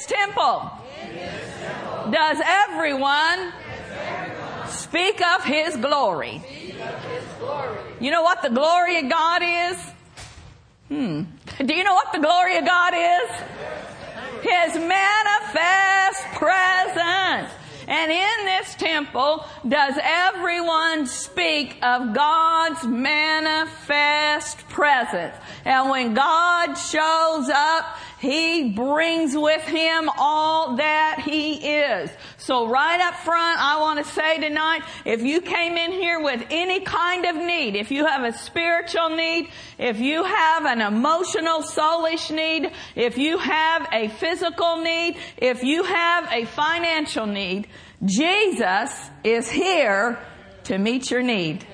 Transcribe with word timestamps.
this 0.00 0.06
temple, 0.06 0.70
does 2.10 2.38
everyone 2.44 3.52
speak 4.68 5.20
of 5.20 5.44
his 5.44 5.76
glory. 5.76 6.42
You 8.00 8.10
know 8.10 8.22
what 8.22 8.42
the 8.42 8.50
glory 8.50 8.98
of 8.98 9.10
God 9.10 9.42
is? 9.42 9.78
Hmm. 10.88 11.22
Do 11.64 11.74
you 11.74 11.84
know 11.84 11.94
what 11.94 12.12
the 12.12 12.20
glory 12.20 12.56
of 12.56 12.64
God 12.64 12.94
is? 12.94 13.30
His 14.42 14.74
manifest 14.76 16.22
presence. 16.34 17.52
And 17.86 18.12
in 18.12 18.44
this 18.46 18.74
temple 18.76 19.44
does 19.68 19.94
everyone 20.00 21.06
speak 21.06 21.76
of 21.82 22.14
God's 22.14 22.84
manifest 22.84 24.68
presence. 24.68 25.34
And 25.64 25.90
when 25.90 26.14
God 26.14 26.74
shows 26.74 27.48
up, 27.48 27.98
He 28.20 28.68
brings 28.68 29.34
with 29.34 29.62
Him 29.62 30.10
all 30.18 30.76
that 30.76 31.22
He 31.24 31.54
is. 31.54 32.10
So 32.36 32.68
right 32.68 33.00
up 33.00 33.14
front, 33.14 33.58
I 33.58 33.80
want 33.80 34.04
to 34.04 34.12
say 34.12 34.38
tonight, 34.38 34.82
if 35.06 35.22
you 35.22 35.40
came 35.40 35.78
in 35.78 35.90
here 35.92 36.20
with 36.20 36.44
any 36.50 36.80
kind 36.80 37.24
of 37.24 37.36
need, 37.36 37.76
if 37.76 37.90
you 37.90 38.04
have 38.04 38.22
a 38.22 38.36
spiritual 38.36 39.08
need, 39.08 39.48
if 39.78 40.00
you 40.00 40.22
have 40.22 40.66
an 40.66 40.82
emotional, 40.82 41.62
soulish 41.62 42.30
need, 42.30 42.70
if 42.94 43.16
you 43.16 43.38
have 43.38 43.88
a 43.90 44.08
physical 44.08 44.82
need, 44.82 45.16
if 45.38 45.62
you 45.62 45.84
have 45.84 46.30
a 46.30 46.44
financial 46.44 47.24
need, 47.24 47.68
Jesus 48.04 49.10
is 49.24 49.50
here 49.50 50.18
to 50.64 50.76
meet 50.76 51.10
your 51.10 51.22
need. 51.22 51.66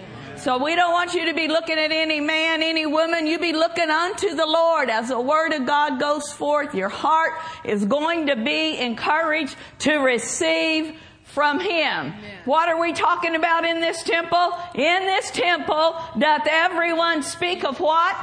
So 0.47 0.59
we 0.59 0.77
don't 0.77 0.93
want 0.93 1.13
you 1.13 1.27
to 1.27 1.35
be 1.35 1.49
looking 1.49 1.77
at 1.77 1.91
any 1.91 2.21
man, 2.21 2.63
any 2.63 2.87
woman. 2.87 3.27
You 3.27 3.37
be 3.41 3.53
looking 3.53 3.91
unto 3.91 4.33
the 4.37 4.47
Lord 4.47 4.89
as 4.89 5.09
the 5.09 5.21
word 5.21 5.53
of 5.53 5.67
God 5.67 5.99
goes 5.99 6.33
forth. 6.33 6.73
Your 6.73 6.89
heart 6.89 7.33
is 7.65 7.85
going 7.85 8.29
to 8.29 8.37
be 8.37 8.79
encouraged 8.79 9.57
to 9.81 9.97
receive 9.97 10.95
from 11.25 11.59
Him. 11.59 12.15
What 12.45 12.69
are 12.69 12.81
we 12.81 12.93
talking 12.93 13.35
about 13.35 13.65
in 13.65 13.81
this 13.81 14.05
temple? 14.05 14.57
In 14.77 15.07
this 15.07 15.33
temple 15.33 15.97
doth 16.17 16.47
everyone 16.49 17.25
speak 17.25 17.65
of 17.65 17.81
what? 17.81 18.17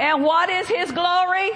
And 0.00 0.24
what 0.24 0.48
is 0.48 0.66
His 0.66 0.92
glory? 0.92 1.50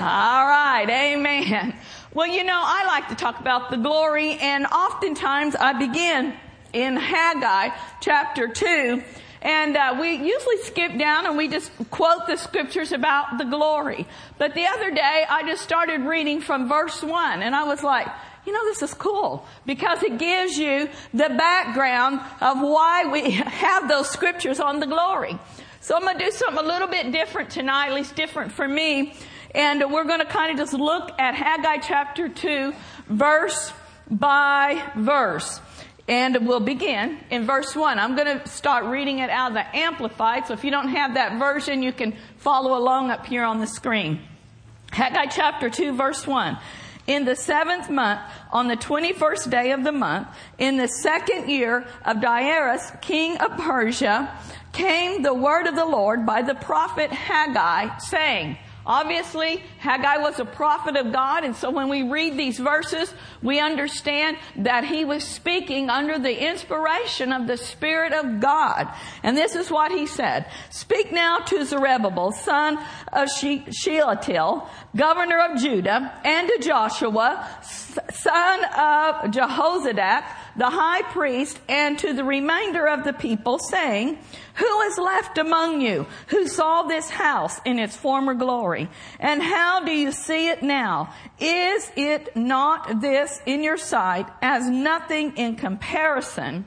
All 0.00 0.48
right, 0.48 0.86
amen. 0.88 1.76
Well, 2.12 2.26
you 2.26 2.42
know, 2.42 2.60
I 2.60 2.86
like 2.86 3.08
to 3.10 3.14
talk 3.14 3.38
about 3.38 3.70
the 3.70 3.76
glory 3.76 4.32
and 4.32 4.66
oftentimes 4.66 5.54
I 5.54 5.74
begin 5.74 6.34
in 6.72 6.96
Haggai 6.96 7.70
chapter 8.00 8.48
2. 8.48 9.02
And 9.42 9.76
uh, 9.76 9.96
we 9.98 10.12
usually 10.16 10.58
skip 10.58 10.98
down 10.98 11.26
and 11.26 11.36
we 11.36 11.48
just 11.48 11.72
quote 11.90 12.26
the 12.26 12.36
scriptures 12.36 12.92
about 12.92 13.38
the 13.38 13.44
glory. 13.44 14.06
But 14.36 14.54
the 14.54 14.66
other 14.66 14.90
day, 14.90 15.24
I 15.28 15.42
just 15.46 15.62
started 15.62 16.02
reading 16.02 16.40
from 16.42 16.68
verse 16.68 17.02
1 17.02 17.42
and 17.42 17.56
I 17.56 17.64
was 17.64 17.82
like, 17.82 18.06
you 18.46 18.52
know, 18.52 18.64
this 18.64 18.82
is 18.82 18.94
cool 18.94 19.46
because 19.66 20.02
it 20.02 20.18
gives 20.18 20.58
you 20.58 20.88
the 21.12 21.28
background 21.28 22.20
of 22.40 22.60
why 22.60 23.06
we 23.10 23.30
have 23.30 23.88
those 23.88 24.08
scriptures 24.08 24.60
on 24.60 24.80
the 24.80 24.86
glory. 24.86 25.38
So 25.80 25.96
I'm 25.96 26.02
going 26.02 26.18
to 26.18 26.24
do 26.24 26.30
something 26.30 26.62
a 26.62 26.68
little 26.68 26.88
bit 26.88 27.10
different 27.10 27.50
tonight, 27.50 27.88
at 27.88 27.94
least 27.94 28.14
different 28.14 28.52
for 28.52 28.68
me. 28.68 29.14
And 29.54 29.90
we're 29.90 30.04
going 30.04 30.20
to 30.20 30.26
kind 30.26 30.52
of 30.52 30.58
just 30.58 30.74
look 30.74 31.10
at 31.18 31.34
Haggai 31.34 31.78
chapter 31.78 32.28
2, 32.28 32.74
verse 33.08 33.72
by 34.10 34.82
verse. 34.96 35.60
And 36.10 36.44
we'll 36.44 36.58
begin 36.58 37.20
in 37.30 37.46
verse 37.46 37.76
1. 37.76 38.00
I'm 38.00 38.16
going 38.16 38.40
to 38.40 38.48
start 38.48 38.84
reading 38.86 39.20
it 39.20 39.30
out 39.30 39.52
of 39.52 39.54
the 39.54 39.76
Amplified, 39.76 40.48
so 40.48 40.54
if 40.54 40.64
you 40.64 40.72
don't 40.72 40.88
have 40.88 41.14
that 41.14 41.38
version, 41.38 41.84
you 41.84 41.92
can 41.92 42.16
follow 42.36 42.76
along 42.76 43.12
up 43.12 43.26
here 43.26 43.44
on 43.44 43.60
the 43.60 43.66
screen. 43.68 44.20
Haggai 44.90 45.26
chapter 45.26 45.70
2, 45.70 45.92
verse 45.92 46.26
1. 46.26 46.58
In 47.06 47.24
the 47.24 47.36
seventh 47.36 47.88
month, 47.88 48.22
on 48.50 48.66
the 48.66 48.76
21st 48.76 49.50
day 49.52 49.70
of 49.70 49.84
the 49.84 49.92
month, 49.92 50.26
in 50.58 50.78
the 50.78 50.88
second 50.88 51.48
year 51.48 51.86
of 52.04 52.20
Darius, 52.20 52.90
king 53.00 53.36
of 53.38 53.56
Persia, 53.56 54.36
came 54.72 55.22
the 55.22 55.32
word 55.32 55.68
of 55.68 55.76
the 55.76 55.86
Lord 55.86 56.26
by 56.26 56.42
the 56.42 56.56
prophet 56.56 57.12
Haggai, 57.12 57.98
saying, 57.98 58.58
Obviously, 58.86 59.62
Haggai 59.78 60.18
was 60.18 60.38
a 60.40 60.44
prophet 60.44 60.96
of 60.96 61.12
God, 61.12 61.44
and 61.44 61.54
so 61.54 61.70
when 61.70 61.88
we 61.88 62.02
read 62.02 62.36
these 62.36 62.58
verses, 62.58 63.12
we 63.42 63.60
understand 63.60 64.38
that 64.56 64.84
he 64.84 65.04
was 65.04 65.22
speaking 65.22 65.90
under 65.90 66.18
the 66.18 66.48
inspiration 66.48 67.32
of 67.32 67.46
the 67.46 67.56
Spirit 67.56 68.12
of 68.12 68.40
God. 68.40 68.88
And 69.22 69.36
this 69.36 69.54
is 69.54 69.70
what 69.70 69.92
he 69.92 70.06
said. 70.06 70.46
Speak 70.70 71.12
now 71.12 71.38
to 71.38 71.64
Zerubbabel, 71.64 72.32
son 72.32 72.78
of 73.12 73.28
Shealtiel, 73.28 74.68
governor 74.96 75.40
of 75.40 75.60
Judah, 75.60 76.12
and 76.24 76.48
to 76.48 76.58
Joshua, 76.60 77.48
son 77.62 78.64
of 78.64 79.30
Jehozadak, 79.30 80.24
the 80.56 80.68
high 80.70 81.02
priest, 81.02 81.58
and 81.68 81.98
to 81.98 82.12
the 82.12 82.24
remainder 82.24 82.86
of 82.86 83.04
the 83.04 83.12
people, 83.12 83.58
saying, 83.58 84.18
Who 84.54 84.80
is 84.82 84.98
left 84.98 85.38
among 85.38 85.80
you 85.80 86.06
who 86.28 86.46
saw 86.48 86.82
this 86.82 87.10
house 87.10 87.60
in 87.64 87.78
its 87.78 87.96
former 87.96 88.34
glory? 88.34 88.88
And 89.18 89.42
how 89.42 89.84
do 89.84 89.92
you 89.92 90.12
see 90.12 90.48
it 90.48 90.62
now? 90.62 91.14
Is 91.38 91.90
it 91.96 92.36
not 92.36 93.00
this 93.00 93.40
in 93.46 93.62
your 93.62 93.78
sight 93.78 94.26
as 94.42 94.68
nothing 94.68 95.36
in 95.36 95.56
comparison 95.56 96.66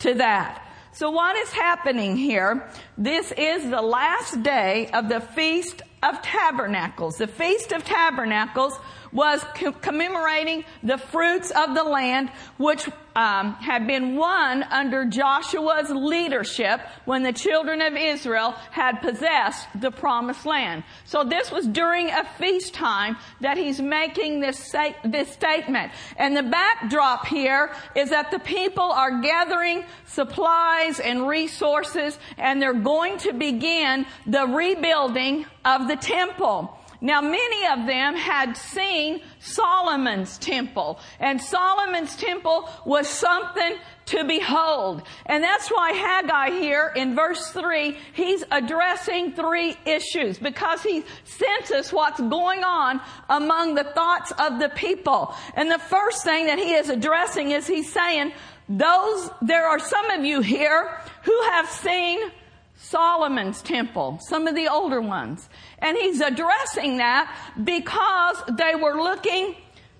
to 0.00 0.14
that? 0.14 0.68
So 0.94 1.10
what 1.10 1.36
is 1.36 1.50
happening 1.50 2.18
here? 2.18 2.68
This 2.98 3.32
is 3.32 3.62
the 3.70 3.80
last 3.80 4.42
day 4.42 4.90
of 4.92 5.08
the 5.08 5.20
Feast 5.20 5.80
of 6.02 6.20
Tabernacles. 6.20 7.16
The 7.16 7.26
Feast 7.26 7.72
of 7.72 7.82
Tabernacles 7.82 8.78
was 9.12 9.44
commemorating 9.80 10.64
the 10.82 10.98
fruits 10.98 11.50
of 11.50 11.74
the 11.74 11.84
land 11.84 12.30
which 12.56 12.88
um, 13.14 13.52
had 13.54 13.86
been 13.86 14.16
won 14.16 14.62
under 14.62 15.04
Joshua's 15.04 15.90
leadership 15.90 16.80
when 17.04 17.22
the 17.22 17.32
children 17.32 17.82
of 17.82 17.94
Israel 17.94 18.52
had 18.70 19.02
possessed 19.02 19.68
the 19.78 19.90
promised 19.90 20.46
land. 20.46 20.84
So 21.04 21.24
this 21.24 21.50
was 21.50 21.66
during 21.66 22.08
a 22.08 22.24
feast 22.38 22.72
time 22.74 23.16
that 23.40 23.58
he's 23.58 23.80
making 23.80 24.40
this, 24.40 24.74
this 25.04 25.30
statement. 25.30 25.92
And 26.16 26.36
the 26.36 26.42
backdrop 26.42 27.26
here 27.26 27.72
is 27.94 28.10
that 28.10 28.30
the 28.30 28.38
people 28.38 28.90
are 28.90 29.20
gathering 29.20 29.84
supplies 30.06 31.00
and 31.00 31.28
resources 31.28 32.18
and 32.38 32.62
they're 32.62 32.72
going 32.72 33.18
to 33.18 33.32
begin 33.32 34.06
the 34.26 34.46
rebuilding 34.46 35.44
of 35.64 35.88
the 35.88 35.96
temple. 35.96 36.78
Now 37.02 37.20
many 37.20 37.66
of 37.66 37.84
them 37.86 38.14
had 38.14 38.56
seen 38.56 39.22
Solomon's 39.40 40.38
temple 40.38 41.00
and 41.18 41.42
Solomon's 41.42 42.14
temple 42.14 42.70
was 42.86 43.08
something 43.08 43.74
to 44.06 44.24
behold. 44.24 45.02
And 45.26 45.42
that's 45.42 45.68
why 45.68 45.92
Haggai 45.92 46.50
here 46.60 46.92
in 46.94 47.16
verse 47.16 47.50
three, 47.50 47.98
he's 48.12 48.44
addressing 48.52 49.32
three 49.32 49.76
issues 49.84 50.38
because 50.38 50.82
he 50.82 51.02
senses 51.24 51.92
what's 51.92 52.20
going 52.20 52.62
on 52.62 53.00
among 53.28 53.74
the 53.74 53.84
thoughts 53.84 54.32
of 54.38 54.60
the 54.60 54.68
people. 54.68 55.34
And 55.54 55.68
the 55.68 55.80
first 55.80 56.22
thing 56.22 56.46
that 56.46 56.60
he 56.60 56.74
is 56.74 56.88
addressing 56.88 57.50
is 57.50 57.66
he's 57.66 57.92
saying, 57.92 58.32
those, 58.68 59.28
there 59.42 59.66
are 59.66 59.80
some 59.80 60.08
of 60.10 60.24
you 60.24 60.40
here 60.40 61.00
who 61.24 61.42
have 61.50 61.68
seen 61.68 62.30
Solomon's 62.76 63.62
temple, 63.62 64.18
some 64.20 64.46
of 64.46 64.54
the 64.54 64.68
older 64.68 65.00
ones. 65.00 65.48
And 65.82 65.98
he's 65.98 66.20
addressing 66.20 66.98
that 66.98 67.36
because 67.62 68.42
they 68.56 68.76
were 68.76 69.02
looking 69.02 69.56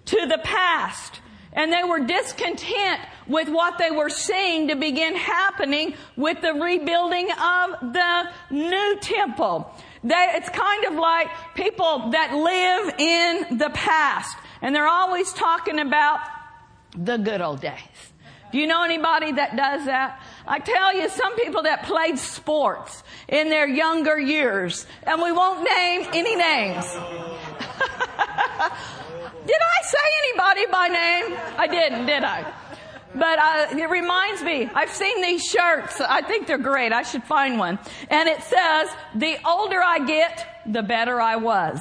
to 0.07 0.27
the 0.27 0.39
past 0.43 1.21
and 1.53 1.73
they 1.73 1.83
were 1.85 2.01
discontent 2.01 3.01
with 3.27 3.49
what 3.49 3.79
they 3.79 3.91
were 3.91 4.09
seeing 4.09 4.69
to 4.69 4.77
begin 4.77 5.17
happening 5.17 5.95
with 6.17 6.41
the 6.41 6.55
rebuilding 6.55 7.31
of 7.31 7.93
the 7.93 8.31
new 8.51 8.97
temple. 9.01 9.71
They, 10.03 10.31
it's 10.35 10.49
kind 10.49 10.85
of 10.87 10.95
like 10.95 11.29
people 11.55 12.11
that 12.11 12.33
live 12.35 12.95
in 12.99 13.59
the 13.59 13.71
past 13.71 14.39
and 14.63 14.75
they're 14.75 14.89
always 14.89 15.33
talking 15.33 15.81
about 15.81 16.21
the 16.97 17.17
good 17.17 17.41
old 17.41 17.61
days. 17.61 18.13
Do 18.53 18.59
you 18.59 18.67
know 18.67 18.85
anybody 18.85 19.33
that 19.33 19.57
does 19.57 19.87
that? 19.87 20.23
I 20.47 20.59
tell 20.59 20.95
you, 20.95 21.09
some 21.09 21.37
people 21.37 21.63
that 21.63 21.85
played 21.85 22.19
sports 22.19 23.03
in 23.29 23.49
their 23.49 23.69
younger 23.69 24.19
years, 24.19 24.87
and 25.05 25.23
we 25.23 25.33
won't 25.33 25.63
name 25.63 26.09
any 26.13 26.37
names. 26.37 26.85
did 29.47 29.61
I 29.61 29.83
say 29.83 29.99
anybody 30.25 30.67
by 30.67 30.89
name? 30.89 31.39
I 31.57 31.67
didn't, 31.67 32.07
did 32.07 32.25
I? 32.25 32.53
But 33.15 33.39
uh, 33.39 33.67
it 33.79 33.91
reminds 33.91 34.43
me, 34.43 34.71
I've 34.75 34.91
seen 34.91 35.21
these 35.21 35.45
shirts. 35.45 36.01
I 36.01 36.23
think 36.23 36.47
they're 36.47 36.57
great. 36.57 36.93
I 36.93 37.03
should 37.03 37.25
find 37.25 37.59
one. 37.59 37.79
And 38.09 38.29
it 38.29 38.43
says, 38.43 38.89
the 39.15 39.37
older 39.47 39.81
I 39.83 40.05
get, 40.07 40.63
the 40.67 40.83
better 40.83 41.21
I 41.21 41.37
was. 41.37 41.79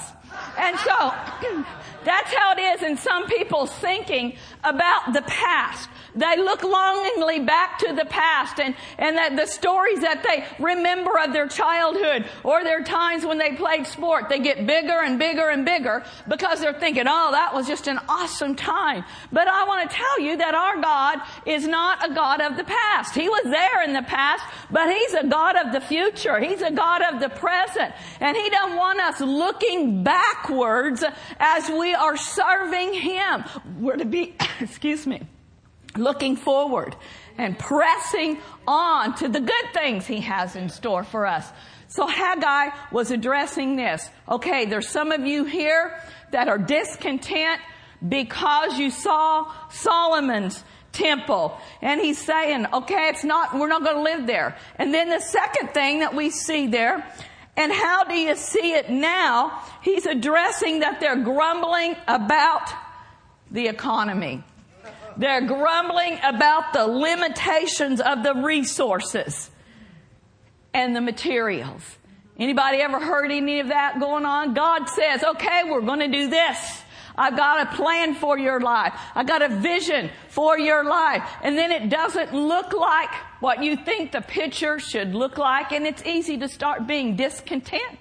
And 0.58 0.78
so, 0.80 1.13
that's 2.03 2.33
how 2.33 2.53
it 2.53 2.59
is 2.59 2.81
in 2.83 2.98
some 2.98 3.27
people's 3.27 3.71
thinking 3.71 4.38
about 4.63 5.13
the 5.13 5.21
past. 5.24 5.89
They 6.13 6.38
look 6.38 6.63
longingly 6.63 7.39
back 7.39 7.80
to 7.80 7.94
the 7.94 8.06
past 8.06 8.59
and, 8.59 8.75
and 8.98 9.18
that 9.18 9.36
the 9.36 9.45
stories 9.45 10.01
that 10.01 10.24
they 10.24 10.45
remember 10.62 11.18
of 11.18 11.31
their 11.31 11.48
childhood 11.48 12.25
or 12.44 12.63
their 12.63 12.83
times 12.83 13.25
when 13.25 13.38
they 13.38 13.56
played 13.56 13.88
sport, 13.88 14.27
they 14.30 14.39
get 14.39 14.68
bigger 14.68 15.00
and 15.01 15.18
bigger 15.18 15.50
and 15.50 15.63
bigger 15.63 16.03
because 16.27 16.59
they're 16.59 16.77
thinking, 16.80 17.06
oh, 17.07 17.31
that 17.31 17.53
was 17.53 17.65
just 17.65 17.88
an 17.88 18.00
awesome 18.09 18.56
time. 18.56 19.06
But 19.31 19.48
I 19.48 19.65
want 19.65 19.89
to 19.89 19.95
tell 19.95 20.19
you 20.19 20.38
that 20.38 20.53
our 20.53 20.81
God 20.81 21.19
is 21.45 21.65
not 21.65 22.09
a 22.09 22.13
God 22.13 22.42
of 22.42 22.57
the 22.57 22.65
past. 22.65 23.15
He 23.15 23.30
was 23.30 23.44
there 23.45 23.83
in 23.83 23.94
the 23.94 24.03
past, 24.03 24.44
but 24.69 24.92
He's 24.92 25.13
a 25.13 25.27
God 25.27 25.56
of 25.56 25.71
the 25.71 25.81
future. 25.81 26.39
He's 26.39 26.62
a 26.62 26.71
God 26.71 27.01
of 27.01 27.21
the 27.21 27.30
present. 27.30 27.94
And 28.19 28.36
He 28.36 28.50
doesn't 28.50 28.75
want 28.75 29.00
us 29.00 29.21
looking 29.21 30.03
backwards 30.03 31.03
as 31.39 31.69
we 31.69 31.91
are 31.94 32.18
serving 32.18 32.94
Him. 32.94 33.44
We're 33.80 33.98
to 33.98 34.06
be, 34.06 34.36
excuse 34.60 35.06
me, 35.06 35.22
looking 35.98 36.36
forward 36.36 36.96
and 37.38 37.58
pressing 37.58 38.38
on 38.68 39.16
to 39.16 39.28
the 39.28 39.40
good 39.40 39.74
things 39.74 40.06
he 40.06 40.22
has 40.22 40.56
in 40.56 40.70
store 40.70 41.04
for 41.04 41.26
us. 41.26 41.48
So 41.88 42.08
Haggai 42.08 42.70
was 42.92 43.12
addressing 43.12 43.76
this. 43.76 44.10
Okay, 44.30 44.66
there's 44.66 44.88
some 44.88 45.12
of 45.12 45.26
you 45.26 45.44
here 45.44 46.00
that 46.32 46.48
are 46.48 46.58
discontent 46.58 47.60
because 48.08 48.80
you 48.80 48.90
saw 48.92 49.52
Solomon's 49.70 50.64
temple. 50.94 51.58
And 51.82 52.00
he's 52.00 52.18
saying, 52.18 52.66
okay, 52.74 53.10
it's 53.10 53.24
not, 53.24 53.58
we're 53.58 53.68
not 53.68 53.84
going 53.84 53.98
to 53.98 54.04
live 54.04 54.28
there. 54.28 54.58
And 54.78 54.94
then 54.94 55.10
the 55.10 55.20
second 55.20 55.72
thing 55.74 56.00
that 56.00 56.16
we 56.16 56.30
see 56.30 56.68
there, 56.68 57.06
and 57.57 57.71
how 57.71 58.06
do 58.06 58.15
you 58.15 58.36
see 58.36 58.74
it 58.74 58.89
now? 58.89 59.62
He's 59.81 60.06
addressing 60.06 60.80
that 60.80 61.00
they're 61.00 61.21
grumbling 61.21 61.95
about 62.07 62.69
the 63.50 63.68
economy. 63.68 64.44
They're 65.18 65.45
grumbling 65.45 66.19
about 66.24 66.74
the 66.74 66.88
limitations 66.88 68.00
of 68.00 68.24
the 68.24 68.36
resources 68.36 69.51
and 70.74 70.95
the 70.95 71.01
materials. 71.01 71.98
Anybody 72.39 72.77
ever 72.77 73.00
heard 73.00 73.31
any 73.31 73.59
of 73.59 73.68
that 73.68 74.00
going 74.00 74.25
on? 74.25 74.53
God 74.53 74.88
says, 74.88 75.24
okay, 75.24 75.63
we're 75.65 75.81
going 75.81 76.00
to 76.00 76.07
do 76.07 76.30
this. 76.30 76.81
I've 77.18 77.36
got 77.36 77.68
a 77.68 77.75
plan 77.75 78.16
for 78.16 78.38
your 78.38 78.60
life. 78.60 78.94
I've 79.16 79.28
got 79.28 79.42
a 79.42 79.50
vision 79.50 80.10
for 80.30 80.58
your 80.58 80.84
life. 80.84 81.24
And 81.44 81.58
then 81.58 81.72
it 81.72 81.90
doesn't 81.90 82.34
look 82.34 82.74
like 82.74 83.10
what 83.40 83.63
you 83.63 83.75
think 83.75 84.12
the 84.12 84.22
picture 84.22 84.80
should 84.80 85.13
look 85.13 85.38
like. 85.38 85.72
And 85.72 85.86
it's 85.86 86.06
easy 86.06 86.38
to 86.38 86.48
start 86.48 86.88
being 86.88 87.16
discontent 87.16 88.00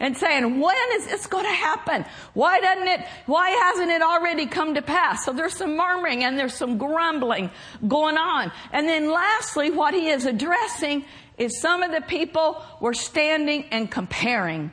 and 0.00 0.16
saying, 0.16 0.58
when 0.60 0.76
is 0.94 1.06
this 1.06 1.26
going 1.26 1.44
to 1.44 1.52
happen? 1.52 2.04
Why 2.32 2.58
doesn't 2.60 2.88
it, 2.88 3.06
why 3.26 3.50
hasn't 3.50 3.90
it 3.90 4.02
already 4.02 4.46
come 4.46 4.74
to 4.74 4.82
pass? 4.82 5.24
So 5.24 5.32
there's 5.32 5.54
some 5.54 5.76
murmuring 5.76 6.24
and 6.24 6.38
there's 6.38 6.54
some 6.54 6.78
grumbling 6.78 7.50
going 7.86 8.16
on. 8.16 8.50
And 8.72 8.88
then 8.88 9.10
lastly, 9.10 9.70
what 9.70 9.94
he 9.94 10.08
is 10.08 10.24
addressing 10.24 11.04
is 11.36 11.60
some 11.60 11.82
of 11.82 11.92
the 11.92 12.00
people 12.00 12.62
were 12.80 12.94
standing 12.94 13.66
and 13.70 13.90
comparing. 13.90 14.72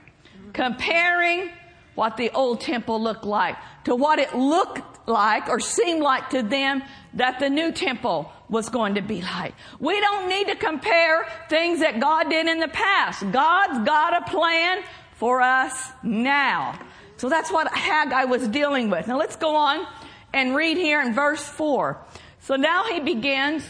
Comparing 0.53 1.49
what 1.97 2.15
the 2.15 2.29
old 2.29 2.61
temple 2.61 3.01
looked 3.01 3.25
like 3.25 3.55
to 3.83 3.95
what 3.95 4.19
it 4.19 4.35
looked 4.35 5.09
like 5.09 5.49
or 5.49 5.59
seemed 5.59 5.99
like 5.99 6.29
to 6.29 6.43
them 6.43 6.83
that 7.15 7.39
the 7.39 7.49
new 7.49 7.71
temple 7.71 8.31
was 8.49 8.69
going 8.69 8.93
to 8.95 9.01
be 9.01 9.23
like. 9.23 9.55
We 9.79 9.99
don't 9.99 10.29
need 10.29 10.47
to 10.47 10.55
compare 10.55 11.27
things 11.49 11.79
that 11.79 11.99
God 11.99 12.29
did 12.29 12.45
in 12.45 12.59
the 12.59 12.67
past. 12.67 13.23
God's 13.31 13.83
got 13.83 14.21
a 14.21 14.29
plan 14.29 14.83
for 15.15 15.41
us 15.41 15.89
now. 16.03 16.79
So 17.17 17.29
that's 17.29 17.51
what 17.51 17.67
Haggai 17.75 18.25
was 18.25 18.47
dealing 18.47 18.91
with. 18.91 19.07
Now 19.07 19.17
let's 19.17 19.35
go 19.35 19.55
on 19.55 19.87
and 20.33 20.55
read 20.55 20.77
here 20.77 21.01
in 21.01 21.15
verse 21.15 21.43
4. 21.43 21.99
So 22.41 22.57
now 22.57 22.83
he 22.83 22.99
begins 22.99 23.65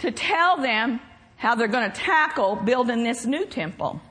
to 0.00 0.10
tell 0.10 0.58
them 0.58 1.00
how 1.36 1.54
they're 1.54 1.68
going 1.68 1.90
to 1.90 1.96
tackle 1.96 2.56
building 2.56 3.02
this 3.02 3.24
new 3.24 3.46
temple. 3.46 4.02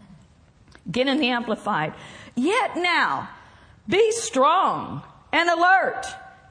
Get 0.91 1.07
in 1.07 1.19
the 1.19 1.29
Amplified. 1.29 1.93
Yet 2.35 2.75
now, 2.75 3.29
be 3.91 4.11
strong 4.13 5.03
and 5.33 5.49
alert 5.49 6.05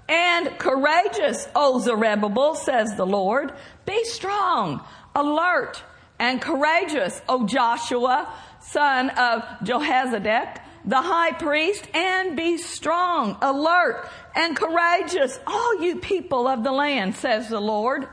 and 0.08 0.58
courageous, 0.58 1.48
O 1.54 1.80
Zerubbabel, 1.80 2.54
says 2.54 2.94
the 2.96 3.06
Lord. 3.06 3.52
Be 3.86 4.04
strong, 4.04 4.82
alert, 5.14 5.82
and 6.18 6.40
courageous, 6.40 7.22
O 7.28 7.46
Joshua, 7.46 8.32
son 8.60 9.10
of 9.10 9.42
Jehozadak, 9.62 10.58
the 10.84 11.00
high 11.00 11.32
priest, 11.32 11.86
and 11.94 12.36
be 12.36 12.58
strong, 12.58 13.38
alert, 13.40 14.06
and 14.34 14.56
courageous, 14.56 15.38
all 15.46 15.82
you 15.82 15.96
people 15.96 16.46
of 16.46 16.62
the 16.62 16.72
land, 16.72 17.16
says 17.16 17.48
the 17.48 17.60
Lord, 17.60 18.06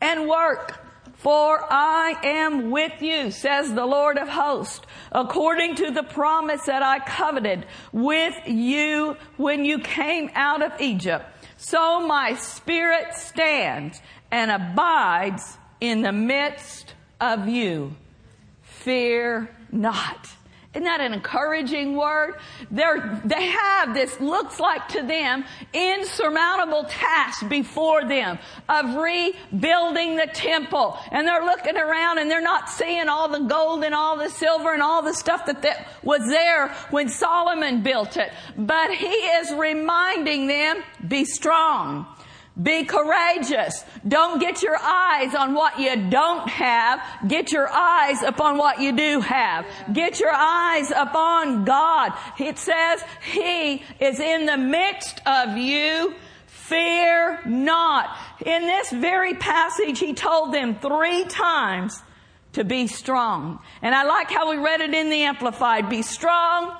and 0.00 0.28
work. 0.28 0.85
For 1.16 1.64
I 1.70 2.14
am 2.22 2.70
with 2.70 3.00
you, 3.00 3.30
says 3.30 3.72
the 3.72 3.86
Lord 3.86 4.18
of 4.18 4.28
hosts, 4.28 4.86
according 5.10 5.76
to 5.76 5.90
the 5.90 6.02
promise 6.02 6.66
that 6.66 6.82
I 6.82 6.98
coveted 7.00 7.66
with 7.92 8.34
you 8.46 9.16
when 9.36 9.64
you 9.64 9.78
came 9.78 10.30
out 10.34 10.62
of 10.62 10.80
Egypt. 10.80 11.24
So 11.56 12.06
my 12.06 12.34
spirit 12.34 13.14
stands 13.14 14.00
and 14.30 14.50
abides 14.50 15.56
in 15.80 16.02
the 16.02 16.12
midst 16.12 16.94
of 17.20 17.48
you. 17.48 17.96
Fear 18.62 19.50
not. 19.72 20.35
Isn't 20.76 20.84
that 20.84 21.00
an 21.00 21.14
encouraging 21.14 21.96
word? 21.96 22.34
They're, 22.70 23.18
they 23.24 23.46
have 23.46 23.94
this, 23.94 24.20
looks 24.20 24.60
like 24.60 24.88
to 24.88 25.02
them, 25.02 25.46
insurmountable 25.72 26.84
task 26.84 27.48
before 27.48 28.04
them 28.04 28.38
of 28.68 28.94
rebuilding 28.94 30.16
the 30.16 30.26
temple. 30.26 30.98
And 31.10 31.26
they're 31.26 31.46
looking 31.46 31.78
around 31.78 32.18
and 32.18 32.30
they're 32.30 32.42
not 32.42 32.68
seeing 32.68 33.08
all 33.08 33.26
the 33.26 33.48
gold 33.48 33.84
and 33.84 33.94
all 33.94 34.18
the 34.18 34.28
silver 34.28 34.74
and 34.74 34.82
all 34.82 35.00
the 35.00 35.14
stuff 35.14 35.46
that, 35.46 35.62
that 35.62 35.88
was 36.02 36.20
there 36.28 36.68
when 36.90 37.08
Solomon 37.08 37.82
built 37.82 38.18
it. 38.18 38.30
But 38.58 38.90
he 38.90 39.06
is 39.06 39.54
reminding 39.54 40.46
them, 40.46 40.82
be 41.08 41.24
strong. 41.24 42.04
Be 42.60 42.84
courageous. 42.84 43.84
Don't 44.08 44.40
get 44.40 44.62
your 44.62 44.78
eyes 44.78 45.34
on 45.34 45.52
what 45.52 45.78
you 45.78 46.08
don't 46.08 46.48
have. 46.48 47.02
Get 47.28 47.52
your 47.52 47.68
eyes 47.68 48.22
upon 48.22 48.56
what 48.56 48.80
you 48.80 48.96
do 48.96 49.20
have. 49.20 49.66
Get 49.92 50.20
your 50.20 50.32
eyes 50.32 50.90
upon 50.90 51.66
God. 51.66 52.12
It 52.38 52.56
says 52.58 53.02
He 53.30 53.82
is 54.00 54.20
in 54.20 54.46
the 54.46 54.56
midst 54.56 55.20
of 55.26 55.58
you. 55.58 56.14
Fear 56.46 57.40
not. 57.44 58.16
In 58.44 58.62
this 58.62 58.90
very 58.90 59.34
passage, 59.34 59.98
He 59.98 60.14
told 60.14 60.54
them 60.54 60.76
three 60.76 61.24
times 61.24 62.02
to 62.54 62.64
be 62.64 62.86
strong. 62.86 63.60
And 63.82 63.94
I 63.94 64.04
like 64.04 64.30
how 64.30 64.48
we 64.48 64.56
read 64.56 64.80
it 64.80 64.94
in 64.94 65.10
the 65.10 65.24
Amplified. 65.24 65.90
Be 65.90 66.00
strong, 66.00 66.74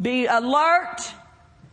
be 0.00 0.26
alert, 0.26 1.00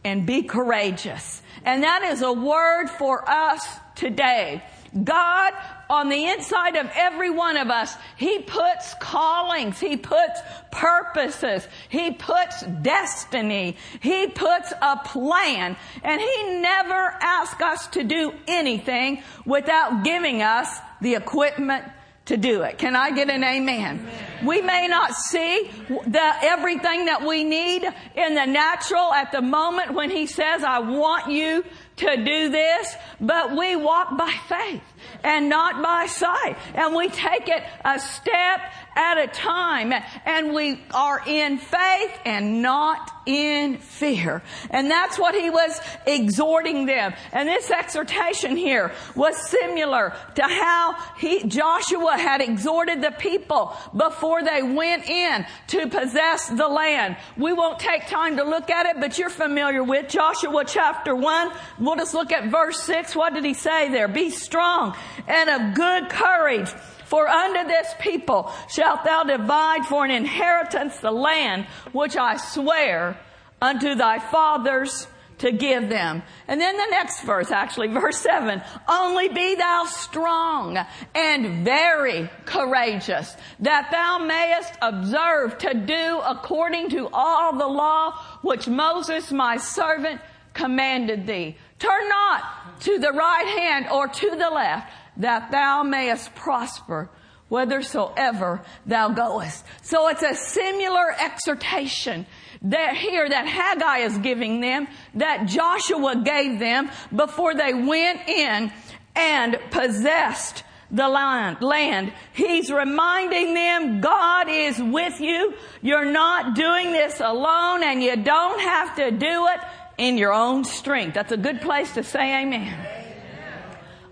and 0.04 0.26
be 0.26 0.44
courageous. 0.44 1.42
And 1.66 1.84
that 1.84 2.04
is 2.04 2.22
a 2.22 2.32
word 2.32 2.88
for 2.88 3.30
us 3.30 3.66
today. 3.96 4.64
God 5.04 5.54
on 5.90 6.10
the 6.10 6.26
inside 6.26 6.76
of 6.76 6.90
every 6.96 7.30
one 7.30 7.58
of 7.58 7.70
us, 7.70 7.96
He 8.16 8.40
puts 8.40 8.94
callings, 8.96 9.80
He 9.80 9.98
puts 9.98 10.40
purposes, 10.72 11.68
He 11.90 12.12
puts 12.12 12.64
destiny, 12.82 13.78
He 14.02 14.28
puts 14.28 14.72
a 14.82 14.98
plan, 14.98 15.76
and 16.04 16.22
He 16.22 16.60
never 16.62 17.18
asks 17.22 17.62
us 17.62 17.88
to 17.88 18.04
do 18.04 18.34
anything 18.48 19.24
without 19.46 20.04
giving 20.04 20.42
us 20.42 20.80
the 21.02 21.16
equipment 21.16 21.86
to 22.30 22.38
do 22.38 22.62
it. 22.62 22.78
Can 22.78 22.96
I 22.96 23.10
get 23.10 23.30
an 23.30 23.44
amen? 23.44 24.00
amen? 24.00 24.46
We 24.46 24.62
may 24.62 24.88
not 24.88 25.16
see 25.16 25.70
the, 25.88 26.34
everything 26.44 27.06
that 27.06 27.26
we 27.26 27.44
need 27.44 27.84
in 28.16 28.36
the 28.36 28.46
natural 28.46 29.12
at 29.12 29.32
the 29.32 29.42
moment 29.42 29.96
when 29.96 30.12
he 30.12 30.28
says, 30.28 30.64
I 30.64 30.80
want 30.80 31.32
you 31.32 31.66
to 31.98 32.24
do 32.24 32.50
this, 32.50 32.96
but 33.20 33.58
we 33.58 33.76
walk 33.76 34.16
by 34.16 34.32
faith 34.48 34.84
and 35.24 35.50
not 35.50 35.82
by 35.82 36.06
sight. 36.06 36.58
And 36.74 36.96
we 36.96 37.10
take 37.10 37.48
it 37.48 37.64
a 37.84 38.00
step 38.00 38.62
at 38.96 39.18
a 39.18 39.28
time. 39.28 39.94
And 40.26 40.54
we 40.54 40.82
are 40.94 41.22
in 41.26 41.58
faith 41.58 42.20
and 42.26 42.62
not 42.62 43.12
in 43.26 43.78
fear. 43.78 44.42
And 44.70 44.90
that's 44.90 45.18
what 45.18 45.36
he 45.36 45.50
was 45.50 45.80
exhorting 46.06 46.86
them. 46.86 47.14
And 47.32 47.48
this 47.48 47.70
exhortation 47.70 48.58
here 48.58 48.92
was 49.16 49.38
similar 49.50 50.14
to 50.36 50.44
how 50.44 50.96
he, 51.18 51.44
Joshua 51.44 52.18
had 52.18 52.42
exhorted 52.42 53.02
the 53.02 53.12
people 53.12 53.76
before 53.96 54.44
they 54.44 54.64
went 54.64 55.08
in 55.08 55.46
to 55.68 55.88
possess 55.88 56.50
the 56.50 56.68
land. 56.68 57.18
We 57.38 57.54
won't 57.54 57.80
take 57.80 58.08
time 58.08 58.38
to 58.38 58.44
look 58.44 58.70
at 58.70 58.86
it, 58.88 59.00
but 59.00 59.18
you're 59.18 59.30
familiar 59.30 59.84
with 59.84 60.10
Joshua 60.10 60.64
chapter 60.66 61.16
1. 61.16 61.52
We'll 61.80 61.96
just 61.96 62.14
look 62.14 62.32
at 62.32 62.52
verse 62.52 62.82
6. 62.82 63.16
What 63.16 63.34
did 63.34 63.46
he 63.46 63.54
say 63.54 63.90
there? 63.90 64.08
Be 64.08 64.30
strong 64.30 64.89
and 65.28 65.50
of 65.50 65.76
good 65.76 66.10
courage 66.10 66.70
for 67.06 67.28
unto 67.28 67.68
this 67.68 67.88
people 68.00 68.52
shalt 68.70 69.04
thou 69.04 69.24
divide 69.24 69.86
for 69.86 70.06
an 70.06 70.12
inheritance 70.12 70.98
the 71.00 71.12
land 71.12 71.66
which 71.92 72.16
I 72.16 72.38
swear 72.38 73.20
unto 73.62 73.96
thy 73.96 74.20
fathers 74.20 75.08
to 75.40 75.52
give 75.52 75.90
them. 75.90 76.22
And 76.48 76.62
then 76.62 76.78
the 76.78 76.88
next 76.92 77.24
verse, 77.24 77.52
actually, 77.52 77.88
verse 77.94 78.18
7, 78.18 78.62
only 78.88 79.30
be 79.30 79.56
thou 79.56 79.86
strong 79.86 80.78
and 81.16 81.66
very 81.66 82.30
courageous, 82.46 83.36
that 83.62 83.90
thou 83.92 84.20
mayest 84.20 84.74
observe 84.82 85.58
to 85.60 85.74
do 85.74 86.22
according 86.26 86.90
to 86.92 87.10
all 87.12 87.58
the 87.58 87.68
law 87.68 88.12
which 88.42 88.68
Moses 88.68 89.32
my 89.32 89.58
servant 89.58 90.22
commanded 90.54 91.26
thee. 91.26 91.56
Turn 91.80 92.10
not 92.10 92.82
to 92.82 93.00
the 93.00 93.12
right 93.12 93.48
hand 93.60 93.88
or 93.92 94.08
to 94.08 94.30
the 94.30 94.50
left, 94.50 94.92
that 95.18 95.52
thou 95.52 95.84
mayest 95.84 96.34
prosper 96.36 97.10
whithersoever 97.50 98.62
thou 98.86 99.10
goest. 99.10 99.66
So 99.82 100.08
it's 100.08 100.24
a 100.24 100.36
similar 100.36 101.12
exhortation 101.20 102.26
that 102.62 102.96
here 102.96 103.28
that 103.28 103.48
Haggai 103.48 104.00
is 104.00 104.18
giving 104.20 104.62
them, 104.62 104.88
that 105.16 105.48
Joshua 105.48 106.22
gave 106.24 106.60
them 106.60 106.90
before 107.14 107.56
they 107.56 107.74
went 107.74 108.28
in 108.28 108.72
and 109.16 109.58
possessed 109.72 110.64
the 110.92 111.08
land. 111.08 112.14
He's 112.34 112.72
reminding 112.72 113.54
them 113.54 114.02
God 114.02 114.48
is 114.50 114.82
with 114.82 115.20
you. 115.22 115.54
You're 115.82 116.12
not 116.12 116.56
doing 116.56 116.92
this 116.92 117.20
alone 117.20 117.84
and 117.84 118.02
you 118.02 118.16
don't 118.16 118.60
have 118.60 118.96
to 118.96 119.12
do 119.12 119.48
it 119.48 119.60
in 120.00 120.18
your 120.18 120.34
own 120.34 120.64
strength. 120.64 121.14
That's 121.14 121.32
a 121.32 121.38
good 121.38 121.62
place 121.62 121.94
to 121.94 122.04
say 122.04 122.42
amen. 122.42 122.74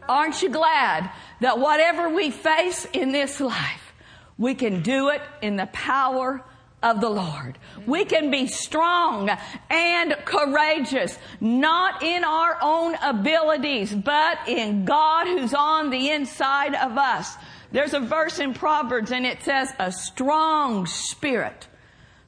Aren't 0.07 0.41
you 0.41 0.49
glad 0.49 1.09
that 1.41 1.59
whatever 1.59 2.09
we 2.09 2.29
face 2.29 2.85
in 2.93 3.11
this 3.11 3.39
life, 3.39 3.93
we 4.37 4.53
can 4.53 4.83
do 4.83 5.09
it 5.09 5.21
in 5.41 5.55
the 5.55 5.65
power 5.67 6.43
of 6.83 7.01
the 7.01 7.09
Lord. 7.09 7.57
We 7.85 8.05
can 8.05 8.29
be 8.29 8.47
strong 8.47 9.29
and 9.69 10.15
courageous, 10.25 11.17
not 11.41 12.03
in 12.03 12.23
our 12.23 12.57
own 12.61 12.95
abilities, 13.01 13.93
but 13.93 14.47
in 14.47 14.85
God 14.85 15.25
who's 15.25 15.53
on 15.53 15.89
the 15.89 16.11
inside 16.11 16.75
of 16.75 16.97
us. 16.97 17.35
There's 17.71 17.93
a 17.93 17.99
verse 17.99 18.39
in 18.39 18.53
Proverbs 18.53 19.11
and 19.11 19.25
it 19.25 19.41
says, 19.43 19.73
a 19.79 19.91
strong 19.91 20.85
spirit 20.85 21.67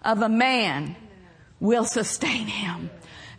of 0.03 0.21
a 0.21 0.29
man 0.29 0.95
will 1.59 1.85
sustain 1.85 2.47
him. 2.47 2.89